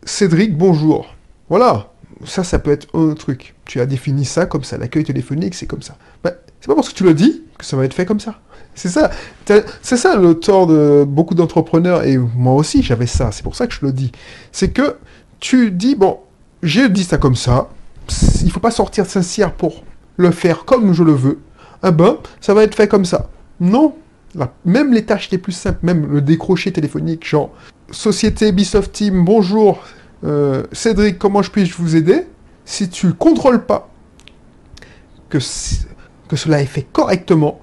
Cédric 0.04 0.56
bonjour. 0.56 1.06
Voilà, 1.48 1.91
ça, 2.24 2.44
ça 2.44 2.58
peut 2.58 2.70
être 2.70 2.88
un 2.94 3.14
truc. 3.14 3.54
Tu 3.64 3.80
as 3.80 3.86
défini 3.86 4.24
ça 4.24 4.46
comme 4.46 4.64
ça, 4.64 4.78
l'accueil 4.78 5.04
téléphonique, 5.04 5.54
c'est 5.54 5.66
comme 5.66 5.82
ça. 5.82 5.96
Ben, 6.22 6.32
c'est 6.60 6.68
pas 6.68 6.74
parce 6.74 6.90
que 6.90 6.94
tu 6.94 7.04
le 7.04 7.14
dis 7.14 7.42
que 7.58 7.64
ça 7.64 7.76
va 7.76 7.84
être 7.84 7.94
fait 7.94 8.06
comme 8.06 8.20
ça. 8.20 8.38
C'est 8.74 8.88
ça, 8.88 9.10
c'est 9.82 9.96
ça 9.98 10.16
le 10.16 10.34
tort 10.34 10.66
de 10.66 11.04
beaucoup 11.06 11.34
d'entrepreneurs, 11.34 12.04
et 12.04 12.16
moi 12.16 12.54
aussi 12.54 12.82
j'avais 12.82 13.06
ça, 13.06 13.30
c'est 13.30 13.42
pour 13.42 13.54
ça 13.54 13.66
que 13.66 13.74
je 13.74 13.84
le 13.84 13.92
dis. 13.92 14.12
C'est 14.50 14.70
que 14.70 14.96
tu 15.40 15.70
dis, 15.70 15.94
bon, 15.94 16.20
j'ai 16.62 16.88
dit 16.88 17.04
ça 17.04 17.18
comme 17.18 17.36
ça, 17.36 17.68
il 18.42 18.50
faut 18.50 18.60
pas 18.60 18.70
sortir 18.70 19.04
sincère 19.04 19.52
pour 19.52 19.84
le 20.16 20.30
faire 20.30 20.64
comme 20.64 20.94
je 20.94 21.02
le 21.02 21.12
veux. 21.12 21.40
Ah 21.82 21.90
ben, 21.90 22.16
ça 22.40 22.54
va 22.54 22.62
être 22.62 22.74
fait 22.74 22.88
comme 22.88 23.04
ça. 23.04 23.28
Non, 23.60 23.94
même 24.64 24.94
les 24.94 25.04
tâches 25.04 25.30
les 25.30 25.38
plus 25.38 25.52
simples, 25.52 25.80
même 25.82 26.10
le 26.10 26.22
décrocher 26.22 26.72
téléphonique, 26.72 27.28
genre 27.28 27.50
Société 27.90 28.48
Ubisoft 28.48 28.90
Team, 28.92 29.22
bonjour, 29.24 29.84
euh, 30.24 30.64
Cédric, 30.72 31.18
comment 31.18 31.42
je 31.42 31.50
puis-je 31.50 31.74
vous 31.76 31.96
aider 31.96 32.26
Si 32.64 32.88
tu 32.88 33.12
contrôles 33.12 33.64
pas 33.64 33.88
que, 35.28 35.38
que 36.28 36.36
cela 36.36 36.60
est 36.60 36.66
fait 36.66 36.86
correctement, 36.92 37.60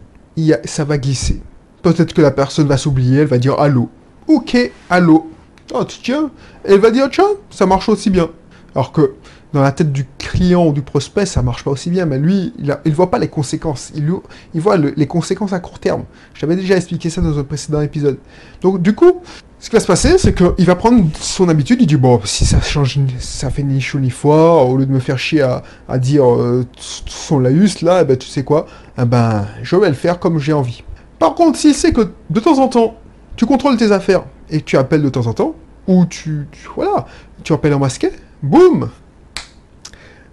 ça 0.65 0.83
va 0.83 0.97
glisser. 0.97 1.41
Peut-être 1.81 2.13
que 2.13 2.21
la 2.21 2.31
personne 2.31 2.67
va 2.67 2.77
s'oublier, 2.77 3.21
elle 3.21 3.27
va 3.27 3.37
dire 3.37 3.59
allô. 3.59 3.89
Ok, 4.27 4.57
allô. 4.89 5.29
Oh, 5.73 5.83
tiens. 5.83 6.31
Elle 6.63 6.79
va 6.79 6.91
dire 6.91 7.09
tiens, 7.09 7.29
ça 7.49 7.65
marche 7.65 7.89
aussi 7.89 8.09
bien. 8.09 8.29
Alors 8.75 8.91
que 8.91 9.13
dans 9.53 9.61
la 9.61 9.71
tête 9.71 9.91
du 9.91 10.05
client 10.17 10.67
ou 10.67 10.73
du 10.73 10.81
prospect, 10.81 11.25
ça 11.25 11.41
marche 11.41 11.63
pas 11.63 11.71
aussi 11.71 11.89
bien, 11.89 12.05
mais 12.05 12.19
lui, 12.19 12.53
il 12.59 12.75
ne 12.85 12.91
voit 12.93 13.09
pas 13.09 13.17
les 13.17 13.29
conséquences. 13.29 13.91
Il, 13.95 14.11
il 14.53 14.61
voit 14.61 14.77
les 14.77 15.07
conséquences 15.07 15.53
à 15.53 15.59
court 15.59 15.79
terme. 15.79 16.03
J'avais 16.33 16.55
déjà 16.55 16.75
expliqué 16.75 17.09
ça 17.09 17.21
dans 17.21 17.37
un 17.39 17.43
précédent 17.43 17.81
épisode. 17.81 18.17
Donc, 18.61 18.81
du 18.81 18.93
coup, 18.93 19.21
ce 19.59 19.69
qui 19.69 19.75
va 19.75 19.81
se 19.81 19.87
passer, 19.87 20.17
c'est 20.17 20.33
qu'il 20.33 20.65
va 20.65 20.75
prendre 20.75 21.09
son 21.19 21.49
habitude, 21.49 21.81
il 21.81 21.87
dit, 21.87 21.97
bon, 21.97 22.21
si 22.23 22.45
ça 22.45 22.61
change, 22.61 22.97
ça 23.19 23.49
fait 23.49 23.63
ni 23.63 23.81
chaud 23.81 23.99
ni 23.99 24.09
froid, 24.09 24.63
au 24.63 24.77
lieu 24.77 24.85
de 24.85 24.91
me 24.91 24.99
faire 24.99 25.19
chier 25.19 25.41
à, 25.41 25.97
dire 25.97 26.31
euh, 26.31 26.65
son 26.77 27.39
laïus, 27.39 27.81
là, 27.81 28.01
eh 28.01 28.05
ben, 28.05 28.17
tu 28.17 28.27
sais 28.27 28.43
quoi, 28.43 28.67
eh 28.97 29.03
ben, 29.03 29.45
je 29.61 29.75
vais 29.75 29.89
le 29.89 29.95
faire 29.95 30.19
comme 30.19 30.39
j'ai 30.39 30.53
envie. 30.53 30.83
Par 31.19 31.35
contre, 31.35 31.59
s'il 31.59 31.75
sait 31.75 31.91
que 31.91 32.09
de 32.29 32.39
temps 32.39 32.59
en 32.59 32.69
temps, 32.69 32.95
tu 33.35 33.45
contrôles 33.45 33.75
tes 33.75 33.91
affaires 33.91 34.23
et 34.49 34.61
tu 34.61 34.77
appelles 34.77 35.01
de 35.01 35.09
temps 35.09 35.27
en 35.27 35.33
temps, 35.33 35.55
ou 35.87 36.05
tu, 36.05 36.47
voilà, 36.75 37.05
tu 37.43 37.51
appelles 37.51 37.73
en 37.73 37.79
masqué, 37.79 38.11
boum, 38.41 38.89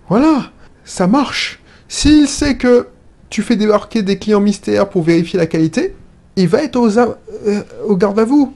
voilà, 0.09 0.52
ça 0.85 1.09
marche. 1.09 1.61
S'il 1.88 2.28
sait 2.28 2.56
que 2.56 2.87
tu 3.28 3.42
fais 3.42 3.56
débarquer 3.56 4.02
des 4.02 4.18
clients 4.18 4.40
mystères 4.40 4.88
pour 4.88 5.02
vérifier 5.02 5.37
la 5.37 5.47
qualité, 5.47 5.97
il 6.37 6.47
va 6.47 6.62
être 6.62 6.76
aux, 6.76 6.97
euh, 6.99 7.12
au 7.88 7.97
garde 7.97 8.21
à 8.21 8.25
vous. 8.25 8.54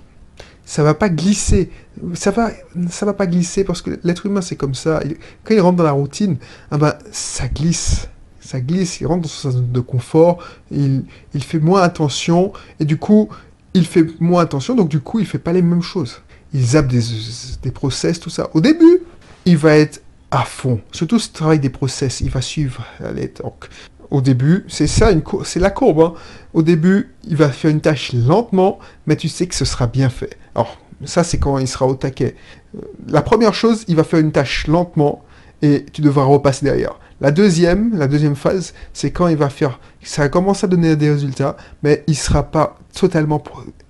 Ça 0.71 0.85
va 0.85 0.95
pas 0.95 1.09
glisser. 1.09 1.69
Ça 2.15 2.31
va, 2.31 2.53
ça 2.91 3.05
va 3.05 3.13
pas 3.13 3.27
glisser 3.27 3.65
parce 3.65 3.83
que 3.83 3.99
l'être 4.05 4.27
humain 4.27 4.41
c'est 4.41 4.55
comme 4.55 4.77
ça. 4.77 5.03
quand 5.43 5.53
il 5.53 5.61
rentre 5.61 5.79
dans 5.79 5.83
la 5.83 5.91
routine, 5.91 6.37
ah 6.71 6.79
ben, 6.79 6.95
ça 7.11 7.49
glisse. 7.49 8.09
Ça 8.39 8.61
glisse, 8.61 9.01
il 9.01 9.09
rentre 9.09 9.23
dans 9.23 9.29
sa 9.29 9.51
zone 9.51 9.73
de 9.73 9.81
confort, 9.81 10.39
il, 10.71 11.03
il 11.35 11.43
fait 11.43 11.59
moins 11.59 11.83
attention, 11.83 12.53
et 12.79 12.85
du 12.85 12.99
coup, 12.99 13.29
il 13.75 13.85
fait 13.85 14.07
moins 14.21 14.43
attention, 14.43 14.77
donc 14.77 14.89
du 14.89 15.01
coup, 15.01 15.19
il 15.19 15.27
fait 15.27 15.41
pas 15.41 15.53
les 15.53 15.61
mêmes 15.61 15.83
choses. 15.83 16.23
Il 16.55 16.65
zappe 16.65 16.87
des, 16.87 17.71
process, 17.73 18.21
tout 18.21 18.31
ça. 18.31 18.49
Au 18.55 18.61
début, 18.61 19.01
il 19.47 19.57
va 19.57 19.77
être 19.77 20.03
à 20.31 20.45
fond. 20.45 20.81
Surtout 20.93 21.19
ce 21.19 21.31
travail 21.31 21.59
des 21.59 21.71
process, 21.71 22.21
il 22.21 22.31
va 22.31 22.43
suivre. 22.43 22.87
donc, 23.43 23.69
au 24.13 24.21
début, 24.21 24.67
c'est 24.69 24.87
ça, 24.87 25.11
c'est 25.45 25.61
la 25.61 25.71
courbe. 25.71 26.01
Hein. 26.01 26.15
Au 26.55 26.63
début, 26.63 27.13
il 27.25 27.37
va 27.37 27.49
faire 27.49 27.73
une 27.73 27.81
tâche 27.81 28.13
lentement, 28.13 28.79
mais 29.07 29.17
tu 29.17 29.29
sais 29.29 29.49
que 29.49 29.55
ce 29.57 29.65
sera 29.65 29.89
bien 29.89 30.11
fait. 30.11 30.37
Alors, 30.55 30.79
ça, 31.05 31.25
c'est 31.25 31.39
quand 31.39 31.59
il 31.59 31.69
sera 31.69 31.87
au 31.87 31.95
taquet. 31.95 32.37
Euh, 32.77 32.81
la 33.09 33.23
première 33.23 33.55
chose, 33.55 33.85
il 33.89 33.97
va 33.97 34.05
faire 34.05 34.21
une 34.21 34.33
tâche 34.33 34.67
lentement, 34.67 35.23
et 35.63 35.85
tu 35.93 36.01
devras 36.01 36.25
repasser 36.25 36.65
derrière. 36.65 36.99
La 37.21 37.31
deuxième, 37.31 37.97
la 37.99 38.09
deuxième 38.09 38.35
phase, 38.35 38.73
c'est 38.95 39.11
quand 39.11 39.29
il 39.29 39.37
va 39.37 39.51
faire, 39.51 39.79
ça 40.03 40.31
commence 40.31 40.65
à 40.65 40.67
donner 40.67 40.97
des 40.97 41.11
résultats, 41.11 41.57
mais 41.83 42.03
il 42.07 42.17
sera 42.17 42.45
pas 42.45 42.79
totalement 42.99 43.43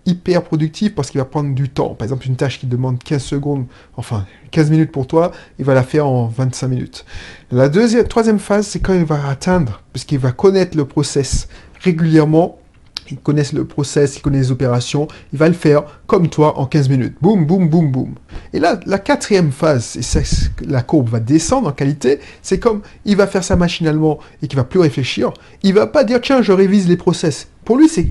hyper 0.05 0.43
productif 0.43 0.97
parce 0.97 1.11
qu'il 1.11 1.21
va 1.21 1.25
prendre 1.25 1.55
du 1.55 1.69
temps. 1.69 1.95
Par 1.95 2.07
exemple, 2.07 2.26
une 2.26 2.35
tâche 2.35 2.59
qui 2.59 2.67
demande 2.67 2.99
15 3.02 3.23
secondes, 3.23 3.67
enfin 3.97 4.26
15 4.50 4.71
minutes 4.71 4.90
pour 4.90 5.07
toi, 5.07 5.31
il 5.61 5.64
va 5.64 5.75
la 5.75 5.85
faire 5.85 6.09
en 6.09 6.26
25 6.26 6.69
minutes. 6.69 7.05
La 7.52 7.69
deuxième, 7.69 8.07
troisième 8.09 8.40
phase, 8.40 8.67
c'est 8.67 8.81
quand 8.81 8.95
il 8.95 9.05
va 9.05 9.29
atteindre, 9.29 9.81
puisqu'il 9.93 10.19
va 10.19 10.33
connaître 10.33 10.76
le 10.76 10.85
process 10.85 11.47
régulièrement, 11.85 12.59
ils 13.11 13.19
connaissent 13.19 13.52
le 13.52 13.64
process, 13.64 14.16
ils 14.16 14.21
connaissent 14.21 14.47
les 14.47 14.52
opérations, 14.52 15.09
il 15.33 15.38
va 15.38 15.49
le 15.49 15.54
faire 15.54 15.85
comme 16.07 16.28
toi 16.28 16.59
en 16.59 16.66
15 16.66 16.88
minutes. 16.88 17.14
Boum, 17.21 17.47
boum, 17.47 17.69
boum, 17.69 17.90
boum. 17.90 18.14
Et 18.52 18.59
là, 18.59 18.78
la 18.87 18.99
quatrième 18.99 19.52
phase, 19.52 19.97
et 19.97 20.02
ça, 20.02 20.21
la 20.66 20.83
courbe 20.83 21.09
va 21.09 21.21
descendre 21.21 21.69
en 21.69 21.73
qualité, 21.73 22.21
c'est 22.42 22.59
comme 22.59 22.83
il 23.04 23.16
va 23.16 23.26
faire 23.26 23.45
ça 23.45 23.57
machinalement 23.57 24.19
et 24.42 24.49
qu'il 24.49 24.57
va 24.57 24.64
plus 24.64 24.80
réfléchir. 24.80 25.33
Il 25.62 25.75
va 25.75 25.87
pas 25.87 26.04
dire, 26.04 26.21
tiens, 26.21 26.42
je 26.42 26.52
révise 26.52 26.88
les 26.88 26.97
process. 26.97 27.49
Pour 27.64 27.76
lui, 27.76 27.88
c'est, 27.88 28.07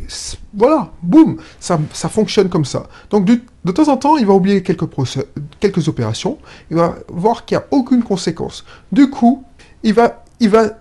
voilà, 0.54 0.92
boum, 1.02 1.38
ça, 1.60 1.80
ça 1.94 2.08
fonctionne 2.08 2.50
comme 2.50 2.66
ça. 2.66 2.88
Donc, 3.10 3.26
de, 3.26 3.72
temps 3.72 3.88
en 3.88 3.98
temps, 3.98 4.18
il 4.18 4.26
va 4.26 4.34
oublier 4.34 4.64
quelques, 4.64 4.86
process, 4.86 5.26
quelques 5.60 5.88
opérations, 5.88 6.38
il 6.70 6.78
va 6.78 6.96
voir 7.10 7.46
qu'il 7.46 7.58
n'y 7.58 7.64
a 7.64 7.68
aucune 7.72 8.04
conséquence. 8.04 8.64
Du 8.92 9.10
coup, 9.10 9.44
il 9.84 9.94
va 9.94 10.24
il 10.40 10.50
va 10.50 10.80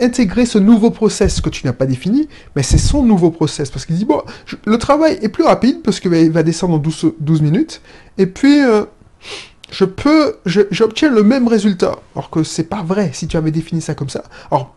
intégrer 0.00 0.46
ce 0.46 0.58
nouveau 0.58 0.90
process 0.90 1.40
que 1.40 1.50
tu 1.50 1.66
n'as 1.66 1.72
pas 1.72 1.86
défini, 1.86 2.28
mais 2.54 2.62
c'est 2.62 2.78
son 2.78 3.02
nouveau 3.02 3.30
process. 3.30 3.70
Parce 3.70 3.86
qu'il 3.86 3.96
dit, 3.96 4.04
bon, 4.04 4.22
le 4.64 4.78
travail 4.78 5.18
est 5.22 5.28
plus 5.28 5.44
rapide 5.44 5.82
parce 5.82 6.00
qu'il 6.00 6.30
va 6.30 6.42
descendre 6.42 6.74
en 6.74 6.78
12, 6.78 7.14
12 7.18 7.42
minutes, 7.42 7.80
et 8.18 8.26
puis 8.26 8.62
euh, 8.62 8.84
je 9.70 9.84
peux, 9.84 10.36
j'obtiens 10.44 11.10
le 11.10 11.22
même 11.22 11.48
résultat. 11.48 11.96
Alors 12.14 12.30
que 12.30 12.42
c'est 12.42 12.64
pas 12.64 12.82
vrai 12.82 13.10
si 13.12 13.26
tu 13.26 13.36
avais 13.36 13.50
défini 13.50 13.80
ça 13.80 13.94
comme 13.94 14.08
ça. 14.08 14.24
Alors, 14.50 14.74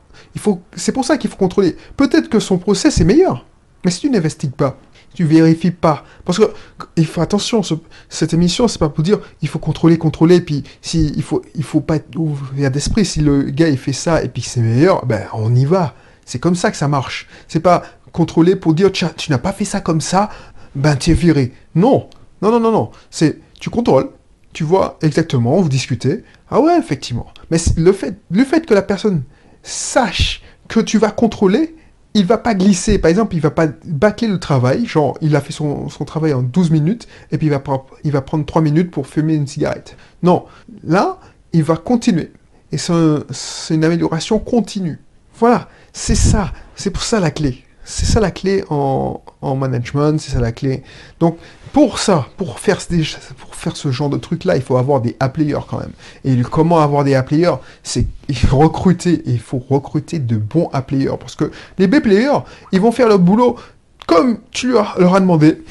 c'est 0.75 0.91
pour 0.91 1.05
ça 1.05 1.17
qu'il 1.17 1.29
faut 1.29 1.37
contrôler. 1.37 1.75
Peut-être 1.97 2.29
que 2.29 2.39
son 2.39 2.57
process 2.57 2.99
est 2.99 3.05
meilleur, 3.05 3.45
mais 3.83 3.91
si 3.91 4.01
tu 4.01 4.09
n'investigues 4.09 4.55
pas, 4.55 4.77
tu 5.13 5.25
vérifies 5.25 5.71
pas. 5.71 6.03
Parce 6.25 6.39
que 6.39 6.51
il 6.95 7.05
faut 7.05 7.21
attention, 7.21 7.61
cette 8.09 8.33
émission, 8.33 8.67
c'est 8.67 8.79
pas 8.79 8.89
pour 8.89 9.03
dire 9.03 9.19
il 9.41 9.47
faut 9.47 9.59
contrôler, 9.59 9.97
contrôler, 9.97 10.41
puis 10.41 10.63
si 10.81 11.13
il 11.15 11.23
faut, 11.23 11.41
il 11.55 11.63
faut 11.63 11.81
pas 11.81 11.97
être 11.97 12.15
ouvert 12.17 12.71
d'esprit. 12.71 13.05
Si 13.05 13.21
le 13.21 13.43
gars 13.43 13.69
il 13.69 13.77
fait 13.77 13.93
ça 13.93 14.23
et 14.23 14.29
puis 14.29 14.41
c'est 14.41 14.61
meilleur, 14.61 15.05
ben 15.05 15.23
on 15.33 15.53
y 15.53 15.65
va. 15.65 15.95
C'est 16.25 16.39
comme 16.39 16.55
ça 16.55 16.71
que 16.71 16.77
ça 16.77 16.87
marche. 16.87 17.27
C'est 17.47 17.59
pas 17.59 17.83
contrôler 18.11 18.55
pour 18.55 18.73
dire 18.73 18.91
tu 18.91 19.05
n'as 19.29 19.37
pas 19.37 19.53
fait 19.53 19.65
ça 19.65 19.81
comme 19.81 20.01
ça, 20.01 20.29
ben 20.75 20.95
tu 20.95 21.11
es 21.11 21.13
viré. 21.13 21.53
Non, 21.75 22.09
non, 22.41 22.51
non, 22.51 22.59
non, 22.59 22.71
non. 22.71 22.91
C'est 23.09 23.39
tu 23.59 23.69
contrôles, 23.69 24.09
tu 24.51 24.63
vois 24.63 24.97
exactement, 25.01 25.59
vous 25.61 25.69
discutez. 25.69 26.23
Ah 26.49 26.59
ouais, 26.59 26.77
effectivement. 26.77 27.27
Mais 27.49 27.57
le 27.77 27.91
fait, 27.91 28.19
le 28.29 28.43
fait 28.43 28.65
que 28.65 28.73
la 28.73 28.81
personne 28.81 29.23
sache 29.63 30.41
que 30.67 30.79
tu 30.79 30.97
vas 30.97 31.11
contrôler, 31.11 31.75
il 32.13 32.25
va 32.25 32.37
pas 32.37 32.53
glisser. 32.53 32.99
Par 32.99 33.09
exemple, 33.09 33.35
il 33.35 33.41
va 33.41 33.51
pas 33.51 33.67
bâcler 33.85 34.27
le 34.27 34.39
travail. 34.39 34.85
Genre, 34.85 35.17
il 35.21 35.35
a 35.35 35.41
fait 35.41 35.53
son, 35.53 35.87
travail 36.05 36.33
en 36.33 36.41
12 36.41 36.71
minutes 36.71 37.07
et 37.31 37.37
puis 37.37 37.47
il 37.47 37.49
va, 37.49 37.61
il 38.03 38.11
va 38.11 38.21
prendre 38.21 38.45
3 38.45 38.61
minutes 38.61 38.91
pour 38.91 39.07
fumer 39.07 39.35
une 39.35 39.47
cigarette. 39.47 39.97
Non. 40.21 40.45
Là, 40.83 41.19
il 41.53 41.63
va 41.63 41.77
continuer. 41.77 42.31
Et 42.71 42.77
c'est 42.77 43.73
une 43.73 43.83
amélioration 43.83 44.39
continue. 44.39 44.99
Voilà. 45.39 45.69
C'est 45.91 46.15
ça. 46.15 46.51
C'est 46.75 46.89
pour 46.89 47.03
ça 47.03 47.19
la 47.19 47.31
clé. 47.31 47.63
C'est 47.85 48.05
ça 48.05 48.19
la 48.19 48.31
clé 48.31 48.63
en, 48.69 49.21
en 49.41 49.55
management, 49.55 50.19
c'est 50.19 50.31
ça 50.31 50.39
la 50.39 50.51
clé. 50.51 50.83
Donc, 51.19 51.37
pour 51.73 51.97
ça, 51.97 52.27
pour 52.37 52.59
faire, 52.59 52.79
ce 52.79 53.91
genre 53.91 54.09
de 54.09 54.17
truc-là, 54.17 54.55
il 54.55 54.61
faut 54.61 54.77
avoir 54.77 55.01
des 55.01 55.17
A-players 55.19 55.65
quand 55.67 55.79
même. 55.79 55.91
Et 56.23 56.39
comment 56.43 56.79
avoir 56.79 57.03
des 57.03 57.15
A-players 57.15 57.55
C'est 57.81 58.05
recruter, 58.51 59.23
il 59.25 59.39
faut 59.39 59.57
recruter 59.57 60.19
de 60.19 60.37
bons 60.37 60.69
A-players. 60.71 61.17
Parce 61.19 61.35
que 61.35 61.51
les 61.79 61.87
B-players, 61.87 62.39
ils 62.71 62.79
vont 62.79 62.91
faire 62.91 63.07
leur 63.07 63.19
boulot 63.19 63.57
comme 64.05 64.37
tu 64.51 64.73
leur 64.73 65.15
as 65.15 65.19
demandé. 65.19 65.63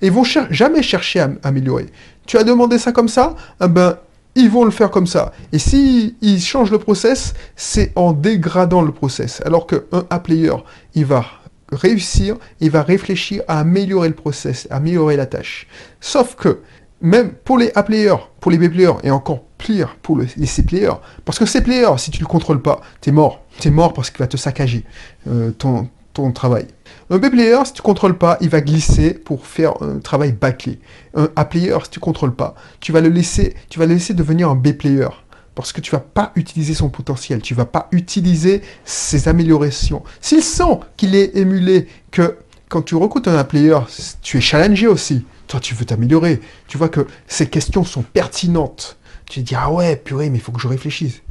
Et 0.00 0.06
ils 0.06 0.12
vont 0.12 0.24
jamais 0.24 0.82
chercher 0.82 1.20
à 1.20 1.30
améliorer. 1.44 1.86
Tu 2.26 2.38
as 2.38 2.44
demandé 2.44 2.78
ça 2.78 2.92
comme 2.92 3.08
ça, 3.08 3.36
eh 3.62 3.68
ben, 3.68 3.98
ils 4.34 4.50
vont 4.50 4.64
le 4.64 4.70
faire 4.70 4.90
comme 4.90 5.06
ça. 5.06 5.32
Et 5.52 5.58
si 5.58 6.16
ils 6.20 6.40
changent 6.40 6.70
le 6.70 6.78
process, 6.78 7.34
c'est 7.56 7.92
en 7.96 8.12
dégradant 8.12 8.82
le 8.82 8.92
process. 8.92 9.42
Alors 9.44 9.66
qu'un 9.66 10.04
A-player, 10.10 10.54
il 10.94 11.06
va 11.06 11.24
réussir, 11.72 12.36
il 12.60 12.70
va 12.70 12.82
réfléchir 12.82 13.42
à 13.48 13.60
améliorer 13.60 14.08
le 14.08 14.14
process, 14.14 14.66
à 14.70 14.76
améliorer 14.76 15.16
la 15.16 15.26
tâche. 15.26 15.66
Sauf 16.00 16.34
que, 16.34 16.60
même 17.00 17.32
pour 17.32 17.58
les 17.58 17.70
A-players, 17.74 18.16
pour 18.40 18.50
les 18.50 18.58
B-players, 18.58 18.94
et 19.02 19.10
encore 19.10 19.44
pire 19.58 19.96
pour 20.02 20.18
les 20.18 20.46
C-players, 20.46 21.00
parce 21.24 21.38
que 21.38 21.46
C-players, 21.46 21.98
si 21.98 22.10
tu 22.10 22.20
le 22.20 22.26
contrôles 22.26 22.62
pas, 22.62 22.80
t'es 23.00 23.12
mort. 23.12 23.42
T'es 23.60 23.70
mort 23.70 23.92
parce 23.92 24.10
qu'il 24.10 24.20
va 24.20 24.26
te 24.26 24.36
saccager 24.36 24.84
euh, 25.28 25.50
ton 25.50 26.32
travail. 26.32 26.66
Un 27.10 27.18
B-player, 27.18 27.58
si 27.64 27.72
tu 27.72 27.82
contrôles 27.82 28.18
pas, 28.18 28.36
il 28.40 28.48
va 28.48 28.60
glisser 28.60 29.14
pour 29.14 29.46
faire 29.46 29.74
un 29.82 29.98
travail 29.98 30.32
bâclé. 30.32 30.78
Un 31.14 31.28
A-player, 31.36 31.78
si 31.84 31.90
tu 31.90 32.00
contrôles 32.00 32.34
pas, 32.34 32.54
tu 32.80 32.92
vas 32.92 33.00
le 33.00 33.08
laisser, 33.08 33.54
tu 33.70 33.78
vas 33.78 33.86
le 33.86 33.94
laisser 33.94 34.14
devenir 34.14 34.50
un 34.50 34.54
B-player. 34.54 35.08
Parce 35.54 35.72
que 35.72 35.80
tu 35.80 35.90
vas 35.90 35.98
pas 36.00 36.32
utiliser 36.36 36.74
son 36.74 36.88
potentiel, 36.88 37.42
tu 37.42 37.54
vas 37.54 37.64
pas 37.64 37.88
utiliser 37.90 38.62
ses 38.84 39.26
améliorations. 39.26 40.04
S'il 40.20 40.42
sent 40.42 40.78
qu'il 40.96 41.14
est 41.14 41.36
émulé, 41.36 41.88
que 42.10 42.36
quand 42.68 42.82
tu 42.82 42.94
recrutes 42.94 43.26
un 43.26 43.36
A-player, 43.36 43.78
tu 44.22 44.36
es 44.36 44.40
challengé 44.40 44.86
aussi. 44.86 45.24
Toi, 45.48 45.58
tu 45.58 45.74
veux 45.74 45.86
t'améliorer. 45.86 46.40
Tu 46.68 46.76
vois 46.78 46.90
que 46.90 47.06
ces 47.26 47.48
questions 47.48 47.82
sont 47.82 48.02
pertinentes. 48.02 48.98
Tu 49.26 49.40
te 49.40 49.46
dis, 49.46 49.54
ah 49.56 49.72
ouais, 49.72 49.96
purée, 49.96 50.30
mais 50.30 50.38
il 50.38 50.40
faut 50.40 50.52
que 50.52 50.60
je 50.60 50.68
réfléchisse. 50.68 51.22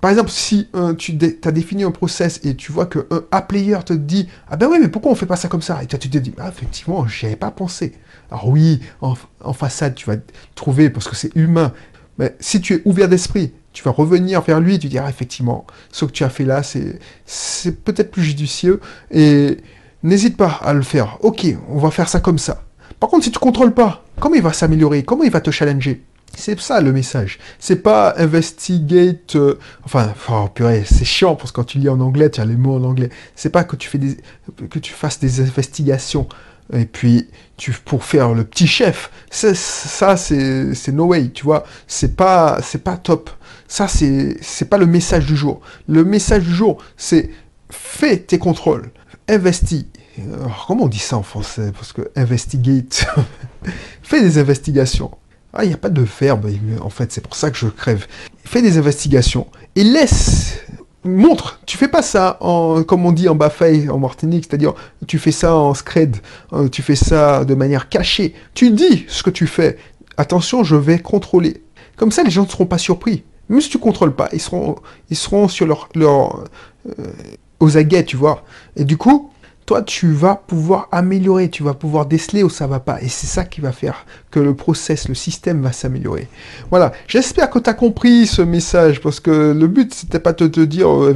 Par 0.00 0.10
exemple, 0.10 0.30
si 0.30 0.68
euh, 0.74 0.94
tu 0.94 1.18
as 1.44 1.52
défini 1.52 1.84
un 1.84 1.90
process 1.90 2.40
et 2.42 2.54
tu 2.54 2.72
vois 2.72 2.86
qu'un 2.86 3.04
A-player 3.30 3.78
te 3.84 3.92
dit 3.92 4.28
Ah 4.48 4.56
ben 4.56 4.68
oui, 4.70 4.78
mais 4.80 4.88
pourquoi 4.88 5.12
on 5.12 5.14
fait 5.14 5.26
pas 5.26 5.36
ça 5.36 5.48
comme 5.48 5.62
ça? 5.62 5.82
Et 5.82 5.86
toi, 5.86 5.98
tu 5.98 6.08
te 6.08 6.18
dis 6.18 6.32
Ah, 6.38 6.48
effectivement, 6.48 7.06
j'y 7.06 7.26
avais 7.26 7.36
pas 7.36 7.50
pensé. 7.50 7.92
Alors 8.30 8.48
oui, 8.48 8.80
en, 9.02 9.14
façade, 9.52 9.94
tu 9.94 10.06
vas 10.06 10.16
trouver 10.54 10.88
parce 10.88 11.06
que 11.06 11.16
c'est 11.16 11.34
humain. 11.36 11.72
Mais 12.18 12.34
si 12.40 12.60
tu 12.60 12.74
es 12.74 12.82
ouvert 12.84 13.08
d'esprit, 13.08 13.52
tu 13.72 13.82
vas 13.82 13.90
revenir 13.90 14.40
vers 14.40 14.60
lui 14.60 14.74
et 14.76 14.78
tu 14.78 14.88
diras 14.88 15.06
ah, 15.06 15.10
effectivement, 15.10 15.66
ce 15.92 16.04
que 16.06 16.12
tu 16.12 16.24
as 16.24 16.30
fait 16.30 16.44
là, 16.44 16.62
c'est 16.62 17.84
peut-être 17.84 18.10
plus 18.10 18.22
judicieux. 18.22 18.80
Et 19.10 19.58
n'hésite 20.02 20.36
pas 20.36 20.60
à 20.62 20.72
le 20.72 20.82
faire. 20.82 21.18
Ok, 21.20 21.46
on 21.68 21.78
va 21.78 21.90
faire 21.90 22.08
ça 22.08 22.20
comme 22.20 22.38
ça. 22.38 22.62
Par 22.98 23.10
contre, 23.10 23.24
si 23.24 23.30
tu 23.30 23.38
contrôles 23.38 23.74
pas, 23.74 24.04
comment 24.18 24.34
il 24.34 24.42
va 24.42 24.52
s'améliorer? 24.52 25.02
Comment 25.02 25.24
il 25.24 25.30
va 25.30 25.40
te 25.40 25.50
challenger? 25.50 26.02
C'est 26.36 26.58
ça 26.60 26.80
le 26.80 26.92
message. 26.92 27.38
C'est 27.58 27.82
pas 27.82 28.14
investigate. 28.16 29.36
Euh, 29.36 29.58
enfin, 29.84 30.14
oh, 30.30 30.48
purée, 30.54 30.84
c'est 30.86 31.04
chiant 31.04 31.36
parce 31.36 31.50
que 31.52 31.56
quand 31.56 31.64
tu 31.64 31.78
lis 31.78 31.88
en 31.88 32.00
anglais, 32.00 32.30
tu 32.30 32.40
as 32.40 32.44
les 32.44 32.56
mots 32.56 32.76
en 32.76 32.84
anglais. 32.84 33.10
C'est 33.34 33.50
pas 33.50 33.64
que 33.64 33.76
tu 33.76 33.88
fais 33.88 33.98
que 34.68 34.78
tu 34.78 34.92
fasses 34.92 35.18
des 35.18 35.40
investigations 35.40 36.28
et 36.72 36.84
puis 36.84 37.28
tu 37.56 37.72
pour 37.72 38.04
faire 38.04 38.32
le 38.32 38.44
petit 38.44 38.66
chef. 38.66 39.10
Ça, 39.30 40.16
c'est 40.16 40.74
c'est 40.74 40.92
no 40.92 41.06
way, 41.06 41.30
tu 41.30 41.44
vois. 41.44 41.64
C'est 41.86 42.16
pas 42.16 42.60
c'est 42.62 42.84
pas 42.84 42.96
top. 42.96 43.30
Ça, 43.68 43.88
c'est 43.88 44.36
c'est 44.40 44.68
pas 44.68 44.78
le 44.78 44.86
message 44.86 45.26
du 45.26 45.36
jour. 45.36 45.60
Le 45.88 46.04
message 46.04 46.44
du 46.44 46.54
jour, 46.54 46.82
c'est 46.96 47.30
fais 47.70 48.18
tes 48.18 48.38
contrôles, 48.38 48.90
investis. 49.28 49.84
comment 50.66 50.84
on 50.84 50.88
dit 50.88 50.98
ça 50.98 51.16
en 51.16 51.22
français? 51.22 51.72
Parce 51.72 51.92
que 51.92 52.10
investigate. 52.16 53.06
fais 54.02 54.22
des 54.22 54.38
investigations 54.38 55.10
ah, 55.52 55.64
il 55.64 55.68
n'y 55.68 55.74
a 55.74 55.78
pas 55.78 55.90
de 55.90 56.02
verbe, 56.20 56.48
en 56.80 56.90
fait, 56.90 57.12
c'est 57.12 57.20
pour 57.20 57.34
ça 57.34 57.50
que 57.50 57.56
je 57.56 57.66
crève. 57.66 58.06
Fais 58.44 58.62
des 58.62 58.78
investigations 58.78 59.46
et 59.74 59.84
laisse, 59.84 60.60
montre. 61.04 61.60
Tu 61.66 61.76
fais 61.76 61.88
pas 61.88 62.02
ça 62.02 62.36
en, 62.40 62.82
comme 62.82 63.06
on 63.06 63.12
dit 63.12 63.28
en 63.28 63.34
Bafay, 63.34 63.88
en 63.88 63.98
Martinique, 63.98 64.46
c'est-à-dire 64.48 64.74
tu 65.06 65.18
fais 65.18 65.32
ça 65.32 65.54
en 65.54 65.74
scred, 65.74 66.16
euh, 66.52 66.68
tu 66.68 66.82
fais 66.82 66.96
ça 66.96 67.44
de 67.44 67.54
manière 67.54 67.88
cachée. 67.88 68.34
Tu 68.54 68.70
dis 68.70 69.06
ce 69.08 69.22
que 69.22 69.30
tu 69.30 69.46
fais. 69.46 69.78
Attention, 70.16 70.62
je 70.64 70.76
vais 70.76 70.98
contrôler. 70.98 71.62
Comme 71.96 72.12
ça, 72.12 72.22
les 72.22 72.30
gens 72.30 72.44
ne 72.44 72.48
seront 72.48 72.66
pas 72.66 72.78
surpris. 72.78 73.24
Même 73.48 73.60
si 73.60 73.68
tu 73.68 73.78
contrôles 73.78 74.14
pas, 74.14 74.28
ils 74.32 74.40
seront, 74.40 74.76
ils 75.10 75.16
seront 75.16 75.48
sur 75.48 75.66
leur, 75.66 75.88
leur 75.94 76.44
euh, 76.86 77.12
aux 77.58 77.76
aguets, 77.76 78.04
tu 78.04 78.16
vois. 78.16 78.44
Et 78.76 78.84
du 78.84 78.96
coup, 78.96 79.32
toi, 79.66 79.82
tu 79.82 80.12
vas 80.12 80.34
pouvoir 80.34 80.88
améliorer, 80.92 81.48
tu 81.48 81.62
vas 81.62 81.74
pouvoir 81.74 82.06
déceler 82.06 82.42
où 82.42 82.50
ça 82.50 82.66
va 82.66 82.80
pas. 82.80 83.00
Et 83.02 83.08
c'est 83.08 83.26
ça 83.26 83.44
qui 83.44 83.60
va 83.60 83.72
faire 83.72 84.06
que 84.30 84.40
le 84.40 84.54
process, 84.54 85.08
le 85.08 85.14
système 85.14 85.60
va 85.60 85.72
s'améliorer. 85.72 86.28
Voilà, 86.70 86.92
j'espère 87.08 87.50
que 87.50 87.58
tu 87.58 87.68
as 87.68 87.74
compris 87.74 88.26
ce 88.26 88.42
message, 88.42 89.00
parce 89.00 89.20
que 89.20 89.52
le 89.52 89.66
but, 89.66 89.92
c'était 89.92 90.20
pas 90.20 90.32
de 90.32 90.46
te 90.46 90.60
dire, 90.60 90.88
euh, 90.88 91.14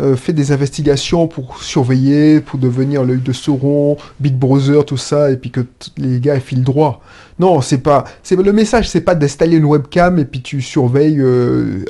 euh, 0.00 0.16
fais 0.16 0.32
des 0.32 0.52
investigations 0.52 1.26
pour 1.26 1.62
surveiller, 1.62 2.40
pour 2.40 2.58
devenir 2.58 3.04
l'œil 3.04 3.20
de 3.20 3.32
Sauron, 3.32 3.96
Big 4.20 4.34
Brother, 4.34 4.84
tout 4.84 4.96
ça, 4.96 5.30
et 5.30 5.36
puis 5.36 5.50
que 5.50 5.60
les 5.96 6.20
gars 6.20 6.38
filent 6.40 6.62
droit. 6.62 7.02
Non, 7.38 7.60
c'est 7.60 7.78
pas, 7.78 8.04
c'est 8.22 8.36
le 8.36 8.52
message, 8.52 8.88
c'est 8.88 9.00
pas 9.00 9.14
d'installer 9.14 9.56
une 9.56 9.64
webcam 9.64 10.18
et 10.18 10.24
puis 10.24 10.42
tu 10.42 10.60
surveilles, 10.60 11.20
euh, 11.20 11.84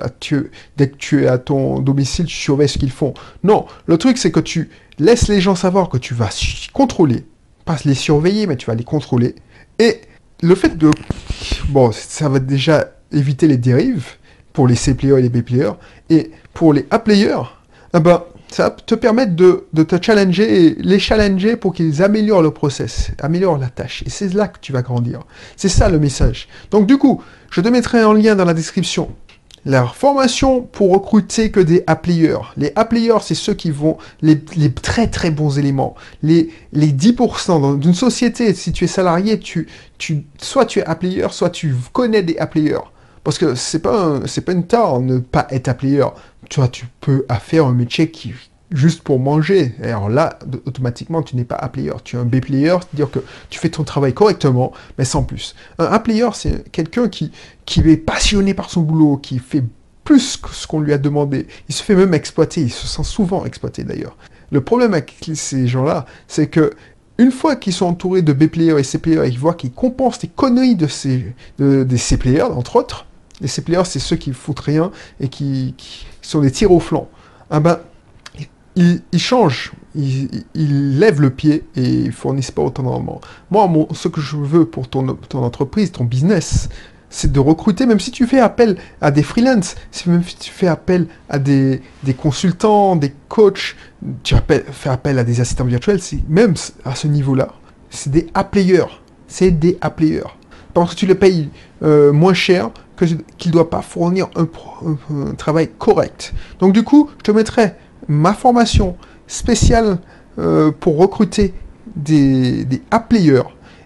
dès 0.77 0.89
que 0.89 0.97
tu 0.97 1.25
es 1.25 1.27
à 1.27 1.39
ton 1.39 1.81
domicile, 1.81 2.27
tu 2.27 2.37
surveilles 2.37 2.69
ce 2.69 2.79
qu'ils 2.79 2.91
font. 2.91 3.15
Non, 3.45 3.65
le 3.87 3.97
truc, 3.97 4.19
c'est 4.19 4.31
que 4.31 4.41
tu 4.41 4.69
Laisse 5.01 5.29
les 5.29 5.41
gens 5.41 5.55
savoir 5.55 5.89
que 5.89 5.97
tu 5.97 6.13
vas 6.13 6.31
contrôler, 6.73 7.25
pas 7.65 7.77
les 7.85 7.95
surveiller, 7.95 8.49
mais 8.49 8.57
tu 8.57 8.67
vas 8.67 8.75
les 8.75 8.85
contrôler. 8.85 9.37
Et 9.79 10.01
le 10.43 10.55
fait 10.55 10.77
de... 10.77 10.91
Bon, 11.69 11.91
ça 11.93 12.29
va 12.29 12.39
déjà 12.39 12.93
éviter 13.13 13.47
les 13.47 13.57
dérives 13.57 14.07
pour 14.53 14.69
les 14.69 14.75
C-players 14.75 15.19
et 15.19 15.23
les 15.23 15.29
B-players. 15.29 15.73
Et 16.11 16.31
pour 16.55 16.73
les 16.73 16.87
A-players, 16.91 17.43
eh 17.95 18.01
ben, 18.01 18.23
ça 18.51 18.65
va 18.65 18.71
te 18.71 18.95
permettre 18.95 19.35
de, 19.37 19.67
de, 19.73 19.83
te 19.83 20.03
challenger 20.03 20.65
et 20.65 20.75
les 20.81 20.99
challenger 20.99 21.57
pour 21.57 21.75
qu'ils 21.75 22.03
améliorent 22.03 22.43
le 22.43 22.51
process, 22.51 23.11
améliorent 23.21 23.59
la 23.59 23.69
tâche. 23.69 24.03
Et 24.07 24.11
c'est 24.11 24.33
là 24.35 24.49
que 24.49 24.59
tu 24.61 24.73
vas 24.73 24.83
grandir. 24.83 25.21
C'est 25.57 25.69
ça 25.69 25.89
le 25.89 25.99
message. 25.99 26.49
Donc 26.71 26.87
du 26.87 26.97
coup, 26.99 27.23
je 27.51 27.61
te 27.61 27.69
mettrai 27.69 28.01
un 28.01 28.15
lien 28.15 28.35
dans 28.35 28.45
la 28.45 28.55
description 28.55 29.11
la 29.65 29.87
formation 29.87 30.63
pour 30.63 30.93
recruter 30.93 31.51
que 31.51 31.61
des 31.61 31.85
A-players. 31.87 32.39
Les 32.57 32.73
A-players, 32.77 33.19
c'est 33.23 33.35
ceux 33.35 33.55
qui 33.55 33.71
vont, 33.71 33.99
les, 34.23 34.39
très 34.73 35.09
très 35.09 35.31
bons 35.31 35.59
éléments. 35.59 35.95
Les, 36.23 36.51
les 36.73 36.93
10% 36.93 37.61
dans 37.61 37.81
une 37.81 37.95
société, 37.95 38.55
si 38.55 38.73
tu 38.73 38.85
es 38.85 38.89
salarié, 38.89 39.39
tu, 39.39 39.69
tu, 39.99 40.25
soit 40.41 40.67
tu 40.67 40.81
es 40.81 40.85
A-player, 40.85 41.29
soit 41.31 41.51
tu 41.51 41.75
connais 41.93 42.23
des 42.23 42.39
A-players. 42.39 42.87
Parce 43.25 43.39
que 43.39 43.55
c'est 43.55 43.81
pas, 43.81 44.21
c'est 44.27 44.41
pas 44.41 44.53
une 44.53 44.67
tare 44.67 45.01
ne 45.01 45.19
pas 45.19 45.47
être 45.51 45.69
A-player. 45.69 46.07
Tu 46.49 46.61
vois, 46.61 46.69
tu 46.69 46.87
peux 47.01 47.27
faire 47.41 47.67
un 47.67 47.75
métier 47.75 48.11
qui, 48.11 48.33
juste 48.71 49.03
pour 49.03 49.19
manger. 49.19 49.75
alors 49.83 50.09
là, 50.09 50.39
automatiquement, 50.67 51.23
tu 51.23 51.37
n'es 51.37 51.45
pas 51.45 51.57
A-player, 51.57 51.93
tu 52.05 52.17
es 52.17 52.19
un 52.19 52.25
B-player, 52.25 52.77
c'est-à-dire 52.81 53.11
que 53.11 53.21
tu 53.51 53.59
fais 53.59 53.71
ton 53.71 53.85
travail 53.85 54.13
correctement, 54.13 54.73
mais 54.99 55.05
sans 55.05 55.23
plus. 55.23 55.55
Un 55.79 55.87
A-player, 55.87 56.29
c'est 56.35 56.71
quelqu'un 56.71 57.09
qui, 57.09 57.33
qui 57.65 57.81
est 57.81 57.97
passionné 57.97 58.55
par 58.55 58.71
son 58.71 58.83
boulot, 58.83 59.17
qui 59.17 59.39
fait 59.39 59.65
plus 60.05 60.37
que 60.37 60.51
ce 60.51 60.67
qu'on 60.67 60.81
lui 60.81 60.93
a 60.93 60.99
demandé. 60.99 61.47
Il 61.69 61.75
se 61.75 61.83
fait 61.83 61.95
même 61.95 62.15
exploiter, 62.15 62.63
il 62.63 62.73
se 62.73 62.87
sent 62.87 63.05
souvent 63.05 63.45
exploité 63.45 63.85
d'ailleurs. 63.85 64.17
Le 64.51 64.63
problème 64.63 64.95
avec 64.95 65.15
ces 65.35 65.67
gens-là, 65.67 66.07
c'est 66.27 66.47
que 66.47 66.73
une 67.19 67.33
fois 67.33 67.57
qu'ils 67.57 67.73
sont 67.73 67.87
entourés 67.87 68.23
de 68.23 68.33
B-players 68.33 68.79
et 68.79 68.85
C-players 68.85 69.27
et 69.27 69.31
qu'ils 69.31 69.41
voient 69.41 69.55
qu'ils 69.55 69.73
compensent 69.73 70.21
les 70.23 70.29
conneries 70.29 70.77
de 70.77 70.87
ces, 70.87 71.35
des 71.59 71.99
C-players, 71.99 72.43
entre 72.43 72.77
autres, 72.77 73.07
les 73.41 73.49
C-players, 73.49 73.85
c'est 73.85 73.99
ceux 73.99 74.17
qui 74.17 74.33
foutent 74.33 74.61
rien 74.61 74.91
et 75.21 75.29
qui, 75.29 75.75
sont 76.23 76.41
des 76.41 76.51
tirs 76.51 76.73
au 76.73 76.81
flanc. 76.81 77.09
Ah 77.51 77.61
ben, 77.61 77.79
ils, 78.79 79.19
changent, 79.19 79.73
ils, 79.95 80.99
lèvent 80.99 81.21
le 81.21 81.31
pied 81.31 81.65
et 81.77 81.83
ils 81.83 82.13
fournissent 82.13 82.51
pas 82.51 82.63
autant 82.63 82.83
de 82.83 82.89
rendement. 82.89 83.21
Moi, 83.51 83.69
ce 83.93 84.09
que 84.09 84.21
je 84.21 84.37
veux 84.37 84.65
pour 84.65 84.89
ton, 84.89 85.09
entreprise, 85.35 85.93
ton 85.93 86.05
business, 86.05 86.69
c'est 87.11 87.33
de 87.33 87.41
recruter, 87.41 87.87
même 87.87 88.01
si 88.01 88.11
tu 88.11 88.27
fais 88.27 88.39
appel 88.39 88.77
à 89.01 89.11
des 89.11 89.23
freelances, 89.23 89.75
même 90.07 90.23
si 90.23 90.37
tu 90.37 90.51
fais 90.51 90.69
appel 90.69 91.07
à 91.29 91.39
des, 91.39 91.81
consultants, 92.17 92.97
des 92.97 93.13
coachs, 93.29 93.77
tu 94.23 94.35
fais 94.47 94.89
appel 94.89 95.19
à 95.19 95.25
des 95.25 95.41
assistants 95.41 95.65
virtuels, 95.65 96.01
même 96.29 96.55
à 96.85 96.95
ce 96.95 97.09
niveau-là, 97.09 97.49
c'est 97.91 98.11
des 98.11 98.29
A-players. 98.35 99.01
C'est 99.27 99.51
des 99.51 99.79
A-players. 99.81 100.35
Parce 100.75 100.95
que 100.95 101.01
tu 101.01 101.07
les 101.07 101.15
payes 101.15 101.49
euh, 101.83 102.13
moins 102.13 102.35
cher 102.35 102.71
qu'ils 102.99 103.17
ne 103.47 103.53
doivent 103.53 103.69
pas 103.69 103.83
fournir 103.83 104.29
un, 104.37 104.47
un, 105.11 105.35
travail 105.35 105.71
correct. 105.79 106.35
Donc 106.59 106.73
du 106.73 106.83
coup, 106.83 107.11
je 107.19 107.23
te 107.23 107.31
mettrai 107.31 107.75
ma 108.09 108.33
formation 108.33 108.97
spéciale 109.27 109.99
euh, 110.39 110.71
pour 110.71 110.97
recruter 110.99 111.55
des, 111.95 112.65
des 112.65 112.83
A-players. 112.91 113.43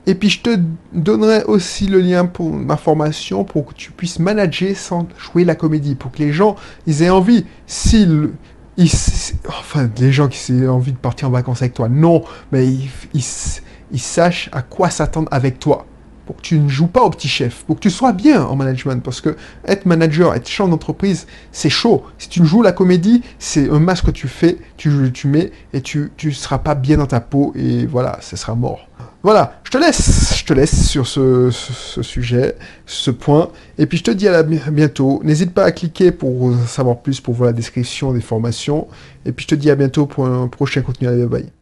Et 0.06 0.14
puis 0.14 0.30
je 0.30 0.42
te 0.42 0.58
donnerai 0.92 1.44
aussi 1.44 1.86
le 1.86 2.00
lien 2.00 2.26
pour 2.26 2.52
ma 2.52 2.76
formation 2.76 3.44
pour 3.44 3.66
que 3.66 3.74
tu 3.74 3.92
puisses 3.92 4.18
manager 4.18 4.76
sans 4.76 5.06
jouer 5.16 5.44
la 5.44 5.54
comédie, 5.54 5.94
pour 5.94 6.10
que 6.10 6.18
les 6.18 6.32
gens 6.32 6.56
ils 6.86 7.02
aient 7.02 7.10
envie, 7.10 7.46
s'ils 7.66 8.30
ils, 8.76 8.90
enfin, 9.48 9.88
les 9.98 10.12
gens 10.12 10.28
qui 10.28 10.52
ont 10.52 10.76
envie 10.76 10.92
de 10.92 10.98
partir 10.98 11.28
en 11.28 11.30
vacances 11.30 11.62
avec 11.62 11.74
toi, 11.74 11.88
non, 11.88 12.24
mais 12.50 12.66
ils, 13.12 14.00
sachent 14.00 14.48
à 14.52 14.62
quoi 14.62 14.90
s'attendre 14.90 15.28
avec 15.30 15.58
toi 15.58 15.86
tu 16.40 16.58
ne 16.58 16.68
joues 16.68 16.86
pas 16.86 17.02
au 17.02 17.10
petit 17.10 17.28
chef, 17.28 17.64
pour 17.64 17.76
que 17.76 17.80
tu 17.80 17.90
sois 17.90 18.12
bien 18.12 18.42
en 18.44 18.56
management, 18.56 19.02
parce 19.02 19.20
que 19.20 19.36
être 19.66 19.86
manager, 19.86 20.34
être 20.34 20.48
chef 20.48 20.68
d'entreprise, 20.68 21.26
c'est 21.50 21.70
chaud. 21.70 22.04
Si 22.18 22.28
tu 22.28 22.44
joues 22.44 22.62
la 22.62 22.72
comédie, 22.72 23.22
c'est 23.38 23.68
un 23.70 23.80
masque 23.80 24.06
que 24.06 24.10
tu 24.10 24.28
fais, 24.28 24.58
tu, 24.76 25.10
tu 25.12 25.28
mets, 25.28 25.52
et 25.72 25.80
tu 25.80 26.10
ne 26.24 26.30
seras 26.30 26.58
pas 26.58 26.74
bien 26.74 26.96
dans 26.96 27.06
ta 27.06 27.20
peau, 27.20 27.52
et 27.56 27.86
voilà, 27.86 28.18
ce 28.20 28.36
sera 28.36 28.54
mort. 28.54 28.88
Voilà, 29.22 29.60
je 29.62 29.70
te 29.70 29.78
laisse, 29.78 30.36
je 30.36 30.44
te 30.44 30.52
laisse 30.52 30.88
sur 30.88 31.06
ce, 31.06 31.50
sujet, 31.50 32.56
ce 32.86 33.10
point, 33.12 33.50
et 33.78 33.86
puis 33.86 33.98
je 33.98 34.04
te 34.04 34.10
dis 34.10 34.26
à, 34.26 34.42
bientôt. 34.42 35.20
N'hésite 35.22 35.54
pas 35.54 35.64
à 35.64 35.70
cliquer 35.70 36.10
pour 36.10 36.52
savoir 36.66 36.98
plus 37.00 37.20
pour 37.20 37.34
voir 37.34 37.46
la 37.46 37.52
description 37.52 38.12
des 38.12 38.20
formations, 38.20 38.88
et 39.24 39.32
puis 39.32 39.44
je 39.44 39.48
te 39.48 39.54
dis 39.54 39.70
à 39.70 39.76
bientôt 39.76 40.06
pour 40.06 40.26
un 40.26 40.48
prochain 40.48 40.82
contenu. 40.82 41.06
Bye 41.06 41.26
bye. 41.26 41.61